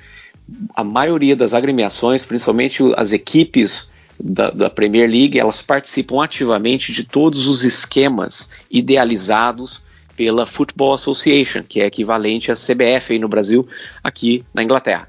a 0.75 0.85
maioria 0.85 1.37
das 1.37 1.55
agremiações, 1.55 2.23
principalmente 2.23 2.83
as 2.97 3.13
equipes 3.13 3.91
da, 4.19 4.51
da, 4.51 4.71
Premier 4.71 5.09
League, 5.09 5.39
elas 5.39 5.63
participam 5.63 6.23
ativamente 6.23 6.93
de 6.93 7.05
todos 7.05 7.47
os 7.47 7.65
esquemas 7.65 8.51
idealizados 8.71 9.83
pela 10.17 10.45
Football 10.45 10.95
Association, 10.95 11.63
que 11.67 11.81
é 11.81 11.87
equivalente 11.87 12.53
à 12.53 12.55
CBF 12.55 13.13
aí 13.13 13.19
no 13.19 13.29
Brasil, 13.29 13.67
aqui 14.05 14.45
na 14.53 14.63
Inglaterra. 14.63 15.09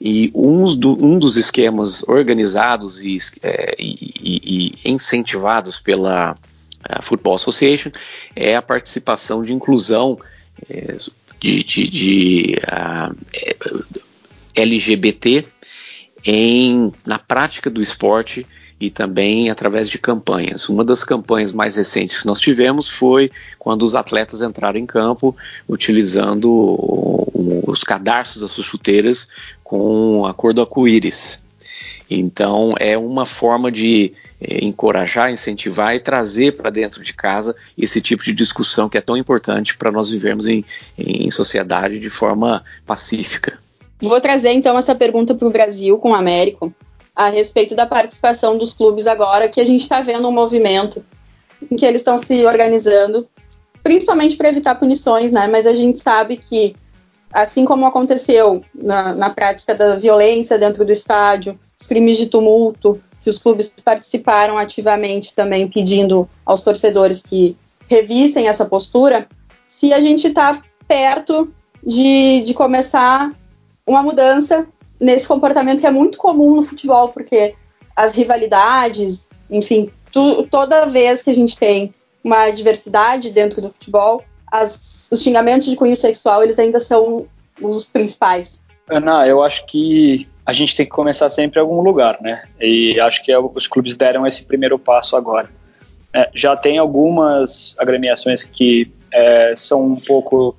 E 0.00 0.28
do, 0.78 1.04
um 1.04 1.18
dos 1.18 1.36
esquemas 1.36 2.02
organizados 2.06 3.02
e, 3.02 3.18
é, 3.42 3.74
e, 3.78 4.74
e 4.84 4.90
incentivados 4.90 5.80
pela 5.80 6.36
Football 7.02 7.36
Association 7.36 7.90
é 8.36 8.54
a 8.54 8.62
participação 8.62 9.42
de 9.42 9.52
inclusão 9.52 10.18
é, 10.68 10.96
de, 11.40 11.64
de, 11.64 11.90
de 11.90 12.58
uh, 12.68 14.03
LGBT 14.54 15.44
em, 16.24 16.92
na 17.04 17.18
prática 17.18 17.68
do 17.68 17.82
esporte 17.82 18.46
e 18.80 18.90
também 18.90 19.50
através 19.50 19.88
de 19.88 19.98
campanhas. 19.98 20.68
Uma 20.68 20.84
das 20.84 21.04
campanhas 21.04 21.52
mais 21.52 21.76
recentes 21.76 22.20
que 22.20 22.26
nós 22.26 22.40
tivemos 22.40 22.88
foi 22.88 23.30
quando 23.58 23.82
os 23.82 23.94
atletas 23.94 24.42
entraram 24.42 24.78
em 24.78 24.86
campo 24.86 25.36
utilizando 25.68 26.50
os 27.66 27.84
cadarços 27.84 28.42
das 28.42 28.50
suas 28.50 28.66
chuteiras 28.66 29.26
com 29.62 30.26
a 30.26 30.34
cor 30.34 30.52
do 30.52 30.60
arco-íris. 30.60 31.42
Então 32.10 32.74
é 32.78 32.98
uma 32.98 33.24
forma 33.24 33.72
de 33.72 34.12
é, 34.40 34.64
encorajar, 34.64 35.32
incentivar 35.32 35.94
e 35.94 36.00
trazer 36.00 36.52
para 36.52 36.68
dentro 36.68 37.02
de 37.02 37.14
casa 37.14 37.56
esse 37.78 38.00
tipo 38.00 38.22
de 38.22 38.32
discussão 38.32 38.88
que 38.88 38.98
é 38.98 39.00
tão 39.00 39.16
importante 39.16 39.76
para 39.76 39.90
nós 39.90 40.10
vivermos 40.10 40.46
em, 40.46 40.64
em 40.98 41.30
sociedade 41.30 41.98
de 41.98 42.10
forma 42.10 42.62
pacífica. 42.86 43.58
Vou 44.08 44.20
trazer 44.20 44.52
então 44.52 44.76
essa 44.78 44.94
pergunta 44.94 45.34
para 45.34 45.46
o 45.46 45.50
Brasil 45.50 45.98
com 45.98 46.10
o 46.10 46.14
Américo 46.14 46.72
a 47.14 47.28
respeito 47.28 47.74
da 47.74 47.86
participação 47.86 48.58
dos 48.58 48.72
clubes 48.72 49.06
agora, 49.06 49.48
que 49.48 49.60
a 49.60 49.64
gente 49.64 49.82
está 49.82 50.00
vendo 50.00 50.26
um 50.28 50.32
movimento 50.32 51.04
em 51.70 51.76
que 51.76 51.86
eles 51.86 52.00
estão 52.00 52.18
se 52.18 52.44
organizando, 52.44 53.26
principalmente 53.82 54.36
para 54.36 54.48
evitar 54.48 54.74
punições, 54.74 55.30
né? 55.30 55.46
Mas 55.46 55.66
a 55.66 55.74
gente 55.74 56.00
sabe 56.00 56.36
que, 56.36 56.74
assim 57.32 57.64
como 57.64 57.86
aconteceu 57.86 58.64
na, 58.74 59.14
na 59.14 59.30
prática 59.30 59.74
da 59.74 59.94
violência 59.94 60.58
dentro 60.58 60.84
do 60.84 60.90
estádio, 60.90 61.58
os 61.80 61.86
crimes 61.86 62.18
de 62.18 62.26
tumulto, 62.26 63.00
que 63.20 63.30
os 63.30 63.38
clubes 63.38 63.72
participaram 63.82 64.58
ativamente 64.58 65.34
também 65.34 65.68
pedindo 65.68 66.28
aos 66.44 66.62
torcedores 66.62 67.22
que 67.22 67.56
revissem 67.88 68.48
essa 68.48 68.64
postura, 68.64 69.28
se 69.64 69.92
a 69.92 70.00
gente 70.00 70.26
está 70.26 70.60
perto 70.86 71.52
de, 71.82 72.42
de 72.42 72.54
começar 72.54 73.32
uma 73.86 74.02
mudança 74.02 74.66
nesse 74.98 75.28
comportamento 75.28 75.80
que 75.80 75.86
é 75.86 75.90
muito 75.90 76.18
comum 76.18 76.56
no 76.56 76.62
futebol, 76.62 77.08
porque 77.08 77.54
as 77.94 78.14
rivalidades, 78.16 79.28
enfim, 79.50 79.90
tu, 80.12 80.44
toda 80.44 80.86
vez 80.86 81.22
que 81.22 81.30
a 81.30 81.34
gente 81.34 81.56
tem 81.56 81.92
uma 82.22 82.50
diversidade 82.50 83.30
dentro 83.30 83.60
do 83.60 83.68
futebol, 83.68 84.24
as, 84.50 85.08
os 85.12 85.22
xingamentos 85.22 85.66
de 85.66 85.76
cunho 85.76 85.96
sexual 85.96 86.42
eles 86.42 86.58
ainda 86.58 86.80
são 86.80 87.26
os 87.60 87.86
principais. 87.86 88.62
Ana, 88.88 89.26
eu 89.26 89.42
acho 89.42 89.66
que 89.66 90.28
a 90.46 90.52
gente 90.52 90.76
tem 90.76 90.84
que 90.86 90.92
começar 90.92 91.28
sempre 91.28 91.58
em 91.58 91.62
algum 91.62 91.80
lugar, 91.80 92.18
né? 92.20 92.44
E 92.60 92.98
acho 93.00 93.22
que 93.22 93.32
é 93.32 93.38
os 93.38 93.66
clubes 93.66 93.96
deram 93.96 94.26
esse 94.26 94.42
primeiro 94.42 94.78
passo 94.78 95.16
agora. 95.16 95.48
É, 96.12 96.30
já 96.34 96.56
tem 96.56 96.78
algumas 96.78 97.74
agremiações 97.78 98.44
que 98.44 98.92
é, 99.12 99.54
são 99.56 99.84
um 99.84 99.96
pouco 99.96 100.56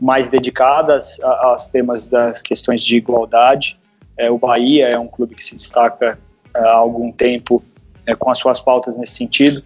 mais 0.00 0.28
dedicadas 0.28 1.18
aos 1.20 1.66
temas 1.66 2.08
das 2.08 2.42
questões 2.42 2.82
de 2.82 2.96
igualdade. 2.96 3.78
É, 4.16 4.30
o 4.30 4.38
Bahia 4.38 4.88
é 4.88 4.98
um 4.98 5.06
clube 5.06 5.34
que 5.34 5.44
se 5.44 5.54
destaca 5.54 6.18
é, 6.54 6.58
há 6.58 6.72
algum 6.72 7.12
tempo 7.12 7.62
é, 8.06 8.14
com 8.14 8.30
as 8.30 8.38
suas 8.38 8.58
pautas 8.58 8.96
nesse 8.96 9.14
sentido. 9.14 9.62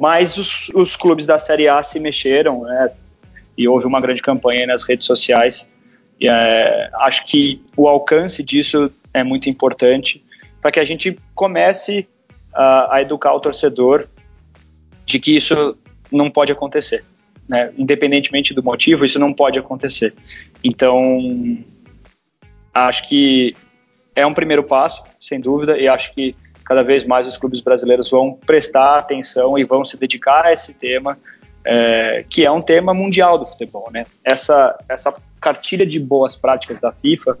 mas 0.00 0.36
os, 0.36 0.68
os, 0.74 0.96
clubes 0.96 1.26
da 1.26 1.38
Série 1.38 1.68
A 1.68 1.82
se 1.82 2.00
mexeram, 2.00 2.62
né? 2.62 2.90
E 3.56 3.68
houve 3.68 3.86
uma 3.86 4.00
grande 4.00 4.20
campanha 4.20 4.66
nas 4.66 4.82
redes 4.82 5.06
sociais 5.06 5.68
e, 6.20 6.28
é, 6.28 6.90
acho 6.94 7.26
que 7.26 7.62
o 7.76 7.88
alcance 7.88 8.42
disso 8.42 8.90
é 9.12 9.22
muito 9.22 9.48
importante 9.48 10.24
para 10.60 10.70
que 10.70 10.80
a 10.80 10.84
gente 10.84 11.18
comece 11.34 12.08
a, 12.52 12.96
a, 12.96 13.02
educar 13.02 13.34
o 13.34 13.40
torcedor 13.40 14.08
de 15.04 15.18
que 15.18 15.36
isso 15.36 15.76
não 16.10 16.30
pode 16.30 16.50
acontecer. 16.50 17.04
Né? 17.48 17.72
Independentemente 17.76 18.52
do 18.52 18.62
motivo, 18.62 19.04
isso 19.04 19.18
não 19.18 19.32
pode 19.32 19.58
acontecer. 19.58 20.14
Então, 20.62 21.58
acho 22.74 23.08
que 23.08 23.54
é 24.14 24.26
um 24.26 24.34
primeiro 24.34 24.62
passo, 24.62 25.02
sem 25.20 25.40
dúvida, 25.40 25.78
e 25.78 25.86
acho 25.86 26.12
que 26.14 26.34
cada 26.64 26.82
vez 26.82 27.04
mais 27.04 27.28
os 27.28 27.36
clubes 27.36 27.60
brasileiros 27.60 28.10
vão 28.10 28.32
prestar 28.34 28.98
atenção 28.98 29.56
e 29.56 29.64
vão 29.64 29.84
se 29.84 29.96
dedicar 29.96 30.46
a 30.46 30.52
esse 30.52 30.74
tema, 30.74 31.16
é, 31.64 32.24
que 32.28 32.44
é 32.44 32.50
um 32.50 32.60
tema 32.60 32.92
mundial 32.92 33.38
do 33.38 33.46
futebol. 33.46 33.88
Né? 33.92 34.04
Essa, 34.24 34.76
essa 34.88 35.14
cartilha 35.40 35.86
de 35.86 36.00
boas 36.00 36.34
práticas 36.34 36.80
da 36.80 36.90
FIFA, 36.90 37.38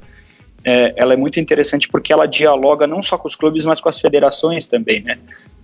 é, 0.66 0.92
ela 0.96 1.12
é 1.12 1.16
muito 1.16 1.38
interessante 1.38 1.86
porque 1.86 2.12
ela 2.12 2.26
dialoga 2.26 2.88
não 2.88 3.00
só 3.00 3.16
com 3.16 3.28
os 3.28 3.36
clubes, 3.36 3.64
mas 3.64 3.80
com 3.80 3.88
as 3.88 4.00
federações 4.00 4.66
também, 4.66 5.00
né? 5.00 5.16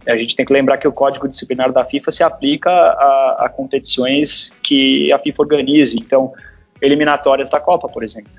A 0.07 0.17
gente 0.17 0.37
tem 0.37 0.47
que 0.47 0.53
lembrar 0.53 0.79
que 0.79 0.87
o 0.87 0.93
Código 0.93 1.29
Disciplinar 1.29 1.73
da 1.73 1.85
FIFA 1.85 2.13
se 2.13 2.23
aplica 2.23 2.71
a, 2.71 3.47
a 3.47 3.49
competições 3.49 4.53
que 4.63 5.13
a 5.13 5.19
FIFA 5.19 5.43
organize, 5.43 5.97
então, 5.99 6.33
eliminatórias 6.81 7.51
da 7.51 7.59
Copa, 7.59 7.89
por 7.89 8.05
exemplo. 8.05 8.31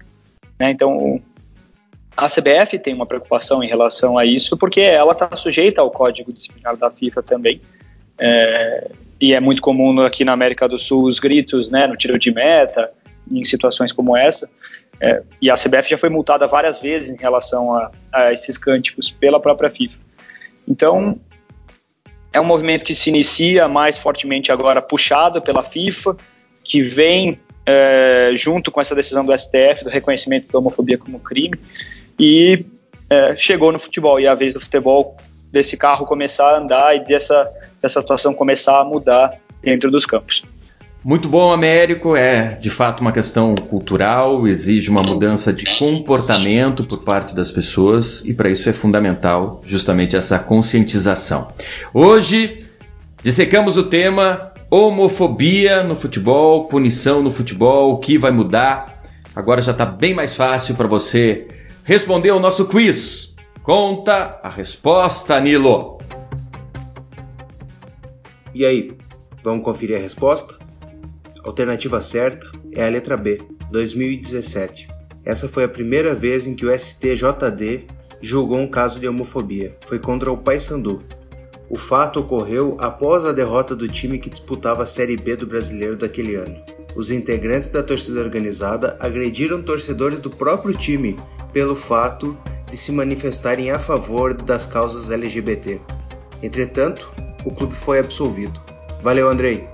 Né? 0.58 0.72
Então, 0.72 1.22
a 2.16 2.28
CBF 2.28 2.80
tem 2.80 2.94
uma 2.94 3.06
preocupação 3.06 3.62
em 3.62 3.68
relação 3.68 4.18
a 4.18 4.26
isso, 4.26 4.56
porque 4.58 4.82
ela 4.82 5.12
está 5.12 5.36
sujeita 5.36 5.82
ao 5.82 5.92
Código 5.92 6.32
Disciplinar 6.32 6.78
da 6.78 6.90
FIFA 6.90 7.24
também, 7.24 7.62
é, 8.18 8.90
e 9.20 9.34
é 9.34 9.40
muito 9.40 9.62
comum 9.62 10.00
aqui 10.02 10.24
na 10.24 10.32
América 10.32 10.68
do 10.68 10.80
Sul 10.80 11.04
os 11.04 11.20
gritos 11.20 11.70
né, 11.70 11.88
no 11.88 11.98
tiro 11.98 12.18
de 12.18 12.32
meta, 12.32 12.90
em 13.30 13.44
situações 13.44 13.92
como 13.92 14.16
essa. 14.16 14.50
É, 15.04 15.22
e 15.42 15.52
a 15.52 15.56
CBF 15.56 15.90
já 15.90 15.98
foi 15.98 16.08
multada 16.08 16.48
várias 16.48 16.80
vezes 16.80 17.10
em 17.10 17.18
relação 17.18 17.76
a, 17.76 17.92
a, 18.10 18.32
esses 18.32 18.58
cânticos 18.58 19.12
pela 19.12 19.38
própria 19.38 19.70
FIFA. 19.70 20.00
Então, 20.66 21.20
é 22.32 22.40
um 22.40 22.46
movimento 22.46 22.86
que 22.86 22.96
se 22.96 23.10
inicia 23.10 23.68
mais 23.68 23.98
fortemente 23.98 24.50
agora, 24.50 24.82
puxado 24.82 25.42
pela 25.42 25.62
FIFA, 25.62 26.16
que 26.64 26.82
vem 26.82 27.38
é, 27.66 28.32
junto 28.34 28.72
com 28.72 28.80
essa 28.80 28.96
decisão 28.96 29.26
do 29.26 29.38
STF, 29.38 29.84
do 29.84 29.90
reconhecimento 29.90 30.50
da 30.50 30.58
homofobia 30.58 30.98
como 30.98 31.20
crime, 31.20 31.60
e 32.18 32.66
é, 33.10 33.36
chegou 33.36 33.74
no 33.74 33.80
futebol. 33.80 34.22
E 34.22 34.26
é 34.26 34.30
a 34.30 34.36
vez 34.36 34.54
do 34.54 34.62
futebol, 34.62 35.18
desse 35.52 35.76
carro 35.76 36.06
começar 36.06 36.52
a 36.52 36.60
andar 36.60 36.96
e 36.96 37.02
dessa, 37.02 37.52
dessa 37.82 38.00
situação 38.00 38.34
começar 38.34 38.80
a 38.80 38.86
mudar 38.86 39.38
dentro 39.62 39.92
dos 39.92 40.06
campos. 40.06 40.44
Muito 41.04 41.28
bom, 41.28 41.52
Américo. 41.52 42.16
É 42.16 42.56
de 42.56 42.70
fato 42.70 43.02
uma 43.02 43.12
questão 43.12 43.56
cultural, 43.56 44.48
exige 44.48 44.90
uma 44.90 45.04
mudança 45.04 45.52
de 45.52 45.66
comportamento 45.78 46.86
por 46.86 47.04
parte 47.04 47.36
das 47.36 47.52
pessoas 47.52 48.22
e 48.24 48.34
para 48.34 48.50
isso 48.50 48.70
é 48.70 48.74
fundamental 48.74 49.62
justamente 49.66 50.16
essa 50.16 50.40
conscientização. 50.40 51.50
Hoje 51.94 52.66
dissecamos 53.22 53.76
o 53.76 53.84
tema 53.84 54.54
homofobia 54.72 55.84
no 55.84 55.94
futebol, 55.94 56.70
punição 56.70 57.22
no 57.22 57.32
futebol, 57.32 57.92
o 57.92 57.98
que 57.98 58.18
vai 58.18 58.32
mudar. 58.32 59.04
Agora 59.36 59.62
já 59.62 59.74
está 59.74 59.86
bem 59.86 60.14
mais 60.14 60.38
fácil 60.38 60.76
para 60.76 60.88
você 60.88 61.48
responder 61.84 62.32
o 62.32 62.40
nosso 62.40 62.66
quiz. 62.68 63.36
Conta 63.62 64.40
a 64.42 64.50
resposta, 64.50 65.38
Nilo. 65.40 65.98
E 68.54 68.66
aí, 68.66 68.94
vamos 69.44 69.66
conferir 69.66 69.98
a 69.98 70.00
resposta? 70.00 70.63
Alternativa 71.44 72.02
certa 72.02 72.48
é 72.72 72.86
a 72.86 72.90
letra 72.90 73.18
B, 73.18 73.42
2017. 73.70 74.88
Essa 75.26 75.48
foi 75.50 75.66
a 75.66 75.70
primeira 75.70 76.16
vez 76.16 76.48
em 76.48 76.56
que 76.56 76.66
o 76.66 76.72
STJD 76.74 77.86
julgou 78.22 78.58
um 78.58 78.68
caso 78.68 79.00
de 79.00 79.08
homofobia. 79.08 79.76
Foi 79.86 80.00
contra 80.00 80.32
o 80.32 80.38
Paysandu. 80.38 81.04
O 81.70 81.78
fato 81.78 82.22
ocorreu 82.22 82.78
após 82.80 83.26
a 83.26 83.34
derrota 83.34 83.76
do 83.76 83.88
time 83.88 84.20
que 84.20 84.30
disputava 84.30 84.84
a 84.84 84.86
Série 84.86 85.18
B 85.18 85.36
do 85.36 85.46
Brasileiro 85.46 85.98
daquele 85.98 86.36
ano. 86.36 86.56
Os 86.96 87.12
integrantes 87.12 87.70
da 87.70 87.84
torcida 87.84 88.22
organizada 88.22 88.96
agrediram 89.00 89.62
torcedores 89.62 90.20
do 90.20 90.30
próprio 90.30 90.74
time 90.76 91.20
pelo 91.52 91.76
fato 91.76 92.38
de 92.70 92.78
se 92.78 92.92
manifestarem 92.92 93.72
a 93.72 93.80
favor 93.80 94.34
das 94.34 94.66
causas 94.66 95.10
LGBT. 95.10 95.82
Entretanto, 96.42 97.12
o 97.44 97.52
clube 97.52 97.76
foi 97.76 98.00
absolvido. 98.00 98.60
Valeu, 99.02 99.30
Andrei. 99.30 99.68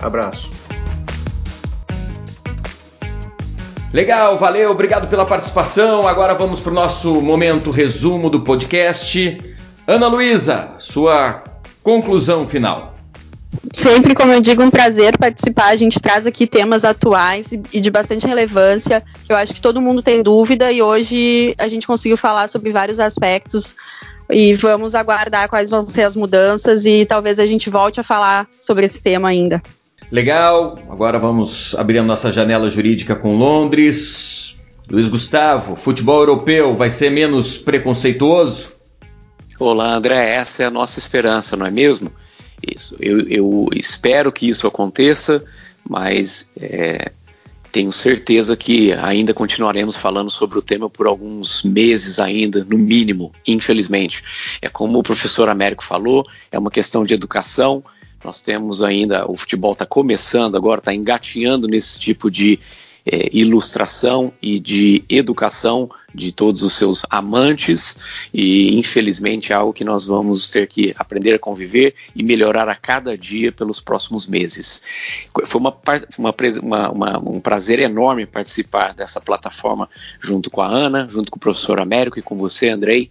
Abraço. 0.00 0.55
Legal, 3.92 4.36
valeu, 4.36 4.70
obrigado 4.70 5.08
pela 5.08 5.24
participação. 5.24 6.06
Agora 6.06 6.34
vamos 6.34 6.60
para 6.60 6.72
o 6.72 6.74
nosso 6.74 7.14
momento 7.20 7.70
resumo 7.70 8.28
do 8.28 8.40
podcast. 8.40 9.38
Ana 9.86 10.08
Luísa, 10.08 10.70
sua 10.78 11.42
conclusão 11.82 12.44
final. 12.44 12.96
Sempre, 13.72 14.14
como 14.14 14.32
eu 14.32 14.40
digo, 14.40 14.62
um 14.62 14.70
prazer 14.70 15.16
participar. 15.16 15.68
A 15.68 15.76
gente 15.76 16.00
traz 16.00 16.26
aqui 16.26 16.46
temas 16.46 16.84
atuais 16.84 17.52
e 17.72 17.80
de 17.80 17.90
bastante 17.90 18.26
relevância, 18.26 19.02
eu 19.28 19.36
acho 19.36 19.54
que 19.54 19.60
todo 19.60 19.80
mundo 19.80 20.02
tem 20.02 20.22
dúvida, 20.22 20.70
e 20.70 20.82
hoje 20.82 21.54
a 21.56 21.68
gente 21.68 21.86
conseguiu 21.86 22.16
falar 22.16 22.48
sobre 22.48 22.70
vários 22.70 22.98
aspectos. 22.98 23.76
E 24.28 24.54
vamos 24.54 24.96
aguardar 24.96 25.48
quais 25.48 25.70
vão 25.70 25.82
ser 25.82 26.02
as 26.02 26.16
mudanças 26.16 26.84
e 26.84 27.06
talvez 27.06 27.38
a 27.38 27.46
gente 27.46 27.70
volte 27.70 28.00
a 28.00 28.02
falar 28.02 28.48
sobre 28.60 28.84
esse 28.84 29.00
tema 29.00 29.28
ainda. 29.28 29.62
Legal, 30.10 30.78
agora 30.88 31.18
vamos 31.18 31.74
abrir 31.74 31.98
a 31.98 32.02
nossa 32.02 32.30
janela 32.30 32.70
jurídica 32.70 33.16
com 33.16 33.36
Londres. 33.36 34.56
Luiz 34.88 35.08
Gustavo, 35.08 35.74
futebol 35.74 36.20
europeu 36.20 36.76
vai 36.76 36.90
ser 36.90 37.10
menos 37.10 37.58
preconceituoso? 37.58 38.72
Olá, 39.58 39.94
André, 39.94 40.34
essa 40.34 40.62
é 40.62 40.66
a 40.66 40.70
nossa 40.70 41.00
esperança, 41.00 41.56
não 41.56 41.66
é 41.66 41.70
mesmo? 41.70 42.12
Isso, 42.64 42.96
eu, 43.00 43.20
eu 43.28 43.68
espero 43.74 44.30
que 44.30 44.48
isso 44.48 44.66
aconteça, 44.66 45.42
mas 45.88 46.48
é, 46.60 47.10
tenho 47.72 47.90
certeza 47.90 48.56
que 48.56 48.92
ainda 48.92 49.34
continuaremos 49.34 49.96
falando 49.96 50.30
sobre 50.30 50.56
o 50.58 50.62
tema 50.62 50.88
por 50.88 51.08
alguns 51.08 51.64
meses 51.64 52.20
ainda, 52.20 52.64
no 52.64 52.78
mínimo, 52.78 53.32
infelizmente. 53.46 54.22
É 54.62 54.68
como 54.68 55.00
o 55.00 55.02
professor 55.02 55.48
Américo 55.48 55.84
falou, 55.84 56.24
é 56.52 56.58
uma 56.58 56.70
questão 56.70 57.04
de 57.04 57.12
educação, 57.12 57.82
nós 58.26 58.40
temos 58.40 58.82
ainda, 58.82 59.30
o 59.30 59.36
futebol 59.36 59.72
está 59.72 59.86
começando 59.86 60.56
agora, 60.56 60.80
está 60.80 60.92
engatinhando 60.92 61.68
nesse 61.68 62.00
tipo 62.00 62.28
de 62.28 62.58
é, 63.06 63.28
ilustração 63.32 64.32
e 64.42 64.58
de 64.58 65.04
educação 65.08 65.88
de 66.12 66.32
todos 66.32 66.62
os 66.64 66.72
seus 66.72 67.06
amantes, 67.08 67.96
e 68.34 68.76
infelizmente 68.76 69.52
é 69.52 69.54
algo 69.54 69.72
que 69.72 69.84
nós 69.84 70.04
vamos 70.04 70.50
ter 70.50 70.66
que 70.66 70.92
aprender 70.98 71.34
a 71.34 71.38
conviver 71.38 71.94
e 72.16 72.24
melhorar 72.24 72.68
a 72.68 72.74
cada 72.74 73.16
dia 73.16 73.52
pelos 73.52 73.80
próximos 73.80 74.26
meses. 74.26 74.82
Foi 75.44 75.60
uma, 75.60 75.76
uma, 76.18 76.90
uma, 76.90 77.18
um 77.18 77.38
prazer 77.38 77.78
enorme 77.78 78.26
participar 78.26 78.92
dessa 78.92 79.20
plataforma 79.20 79.88
junto 80.18 80.50
com 80.50 80.62
a 80.62 80.66
Ana, 80.66 81.06
junto 81.08 81.30
com 81.30 81.36
o 81.36 81.40
professor 81.40 81.78
Américo 81.78 82.18
e 82.18 82.22
com 82.22 82.34
você, 82.36 82.70
Andrei. 82.70 83.08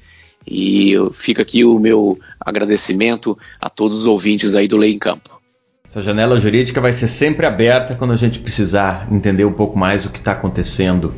E 0.48 0.94
fica 1.14 1.42
aqui 1.42 1.64
o 1.64 1.80
meu 1.80 2.20
agradecimento 2.40 3.38
a 3.60 3.70
todos 3.70 4.02
os 4.02 4.06
ouvintes 4.06 4.54
aí 4.54 4.68
do 4.68 4.78
Lei 4.78 4.94
em 4.94 5.00
Campo. 5.00 5.42
Essa 5.88 6.02
janela 6.02 6.40
jurídica 6.40 6.82
vai 6.82 6.92
ser 6.92 7.08
sempre 7.08 7.46
aberta 7.46 7.96
quando 7.96 8.12
a 8.12 8.18
gente 8.18 8.40
precisar 8.40 9.08
entender 9.12 9.46
um 9.46 9.54
pouco 9.54 9.78
mais 9.78 10.06
o 10.06 10.10
que 10.10 10.20
está 10.20 10.34
acontecendo 10.34 11.14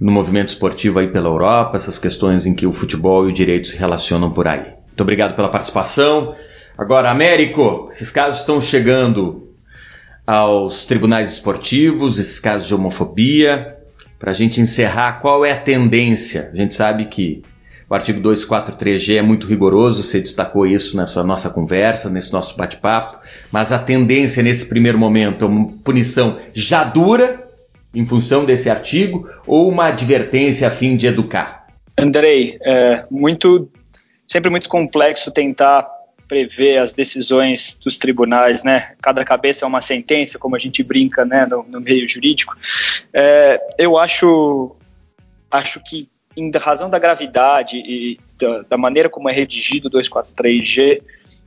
no 0.00 0.10
movimento 0.10 0.48
esportivo 0.48 0.98
aí 0.98 1.08
pela 1.08 1.28
Europa, 1.28 1.76
essas 1.76 1.98
questões 1.98 2.46
em 2.46 2.54
que 2.54 2.66
o 2.66 2.72
futebol 2.72 3.28
e 3.28 3.30
o 3.30 3.34
direito 3.34 3.68
se 3.68 3.76
relacionam 3.76 4.30
por 4.30 4.48
aí. 4.48 4.74
Muito 4.86 5.00
obrigado 5.00 5.34
pela 5.34 5.48
participação. 5.48 6.34
Agora, 6.76 7.10
Américo, 7.10 7.88
esses 7.90 8.10
casos 8.10 8.40
estão 8.40 8.60
chegando 8.60 9.48
aos 10.26 10.86
tribunais 10.86 11.32
esportivos, 11.32 12.18
esses 12.18 12.38
casos 12.40 12.68
de 12.68 12.74
homofobia. 12.74 13.76
Para 14.18 14.30
a 14.30 14.34
gente 14.34 14.60
encerrar, 14.60 15.20
qual 15.20 15.44
é 15.44 15.52
a 15.52 15.60
tendência? 15.60 16.50
A 16.52 16.56
gente 16.56 16.74
sabe 16.74 17.06
que 17.06 17.42
o 17.92 17.94
artigo 17.94 18.22
243G 18.22 19.18
é 19.18 19.22
muito 19.22 19.46
rigoroso, 19.46 20.02
você 20.02 20.18
destacou 20.18 20.66
isso 20.66 20.96
nessa 20.96 21.22
nossa 21.22 21.50
conversa, 21.50 22.08
nesse 22.08 22.32
nosso 22.32 22.56
bate-papo, 22.56 23.20
mas 23.50 23.70
a 23.70 23.78
tendência 23.78 24.42
nesse 24.42 24.64
primeiro 24.64 24.98
momento 24.98 25.44
é 25.44 25.48
uma 25.48 25.70
punição 25.84 26.38
já 26.54 26.84
dura 26.84 27.46
em 27.94 28.06
função 28.06 28.46
desse 28.46 28.70
artigo 28.70 29.28
ou 29.46 29.68
uma 29.68 29.88
advertência 29.88 30.66
a 30.66 30.70
fim 30.70 30.96
de 30.96 31.06
educar? 31.06 31.66
Andrei, 31.98 32.56
é 32.62 33.04
muito, 33.10 33.70
sempre 34.26 34.48
muito 34.48 34.70
complexo 34.70 35.30
tentar 35.30 35.86
prever 36.26 36.78
as 36.78 36.94
decisões 36.94 37.76
dos 37.84 37.98
tribunais, 37.98 38.64
né? 38.64 38.94
Cada 39.02 39.22
cabeça 39.22 39.66
é 39.66 39.68
uma 39.68 39.82
sentença, 39.82 40.38
como 40.38 40.56
a 40.56 40.58
gente 40.58 40.82
brinca, 40.82 41.26
né, 41.26 41.44
no, 41.44 41.62
no 41.64 41.78
meio 41.78 42.08
jurídico. 42.08 42.56
É, 43.12 43.60
eu 43.76 43.98
acho, 43.98 44.74
acho 45.50 45.78
que 45.84 46.08
em 46.36 46.50
razão 46.50 46.88
da 46.88 46.98
gravidade 46.98 47.76
e 47.76 48.18
da, 48.38 48.62
da 48.70 48.78
maneira 48.78 49.08
como 49.08 49.28
é 49.28 49.32
redigido 49.32 49.88
o 49.88 49.90
243G, 49.90 51.02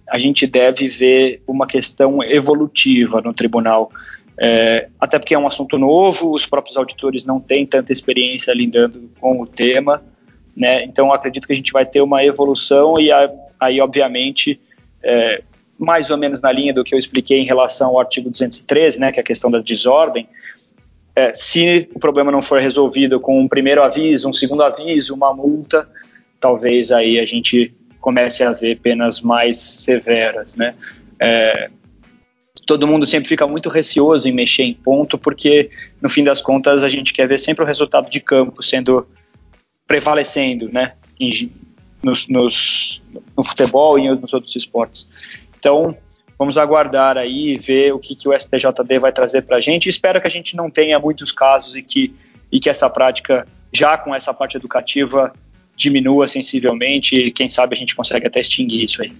a 0.09 0.19
gente 0.19 0.45
deve 0.45 0.87
ver 0.87 1.41
uma 1.47 1.65
questão 1.65 2.23
evolutiva 2.23 3.21
no 3.21 3.33
tribunal. 3.33 3.91
É, 4.37 4.89
até 4.99 5.17
porque 5.17 5.33
é 5.33 5.39
um 5.39 5.47
assunto 5.47 5.77
novo, 5.77 6.31
os 6.31 6.45
próprios 6.45 6.77
auditores 6.77 7.25
não 7.25 7.39
têm 7.39 7.65
tanta 7.65 7.93
experiência 7.93 8.53
lidando 8.53 9.09
com 9.19 9.41
o 9.41 9.47
tema, 9.47 10.03
né? 10.55 10.83
Então 10.83 11.11
acredito 11.11 11.47
que 11.47 11.53
a 11.53 11.55
gente 11.55 11.71
vai 11.71 11.85
ter 11.85 12.01
uma 12.01 12.23
evolução 12.23 12.99
e 12.99 13.11
a, 13.11 13.31
aí, 13.59 13.79
obviamente, 13.79 14.59
é, 15.01 15.41
mais 15.77 16.09
ou 16.09 16.17
menos 16.17 16.41
na 16.41 16.51
linha 16.51 16.73
do 16.73 16.83
que 16.83 16.93
eu 16.93 16.99
expliquei 16.99 17.39
em 17.39 17.45
relação 17.45 17.89
ao 17.89 17.99
artigo 17.99 18.29
213, 18.29 18.99
né, 18.99 19.11
que 19.11 19.19
é 19.19 19.21
a 19.21 19.25
questão 19.25 19.51
da 19.51 19.59
desordem, 19.59 20.27
é, 21.15 21.31
se 21.33 21.89
o 21.95 21.99
problema 21.99 22.31
não 22.31 22.41
for 22.41 22.59
resolvido 22.59 23.19
com 23.19 23.39
um 23.39 23.47
primeiro 23.47 23.81
aviso, 23.81 24.29
um 24.29 24.33
segundo 24.33 24.63
aviso, 24.63 25.13
uma 25.15 25.33
multa, 25.33 25.87
talvez 26.39 26.91
aí 26.91 27.19
a 27.19 27.25
gente 27.25 27.73
comece 28.01 28.43
a 28.43 28.51
ver 28.51 28.79
penas 28.79 29.21
mais 29.21 29.57
severas, 29.57 30.55
né? 30.55 30.75
É, 31.19 31.69
todo 32.65 32.87
mundo 32.87 33.05
sempre 33.05 33.29
fica 33.29 33.47
muito 33.47 33.69
receoso 33.69 34.27
em 34.27 34.31
mexer 34.33 34.63
em 34.63 34.73
ponto, 34.73 35.17
porque 35.17 35.69
no 36.01 36.09
fim 36.09 36.23
das 36.23 36.41
contas 36.41 36.83
a 36.83 36.89
gente 36.89 37.13
quer 37.13 37.27
ver 37.27 37.39
sempre 37.39 37.63
o 37.63 37.67
resultado 37.67 38.09
de 38.09 38.19
campo 38.19 38.61
sendo 38.61 39.07
prevalecendo, 39.87 40.69
né? 40.69 40.93
Em, 41.19 41.49
nos, 42.03 42.27
nos, 42.27 43.01
no 43.35 43.43
futebol 43.43 43.97
e 43.97 44.07
nos 44.09 44.33
outros 44.33 44.55
esportes. 44.55 45.09
Então, 45.57 45.97
vamos 46.37 46.57
aguardar 46.57 47.17
aí, 47.17 47.57
ver 47.57 47.93
o 47.93 47.99
que, 47.99 48.15
que 48.15 48.27
o 48.27 48.37
STJD 48.37 48.99
vai 48.99 49.11
trazer 49.11 49.41
para 49.43 49.57
a 49.57 49.61
gente. 49.61 49.89
Espero 49.89 50.21
que 50.21 50.27
a 50.27 50.31
gente 50.31 50.55
não 50.55 50.69
tenha 50.69 50.99
muitos 50.99 51.31
casos 51.31 51.75
e 51.75 51.81
que, 51.81 52.13
e 52.51 52.59
que 52.59 52.69
essa 52.69 52.89
prática, 52.89 53.47
já 53.73 53.97
com 53.97 54.13
essa 54.13 54.33
parte 54.33 54.57
educativa, 54.57 55.31
diminua 55.75 56.27
sensivelmente 56.27 57.17
e 57.17 57.31
quem 57.31 57.49
sabe 57.49 57.75
a 57.75 57.77
gente 57.77 57.95
consegue 57.95 58.27
até 58.27 58.39
extinguir 58.39 58.83
isso 58.83 59.01
aí. 59.01 59.13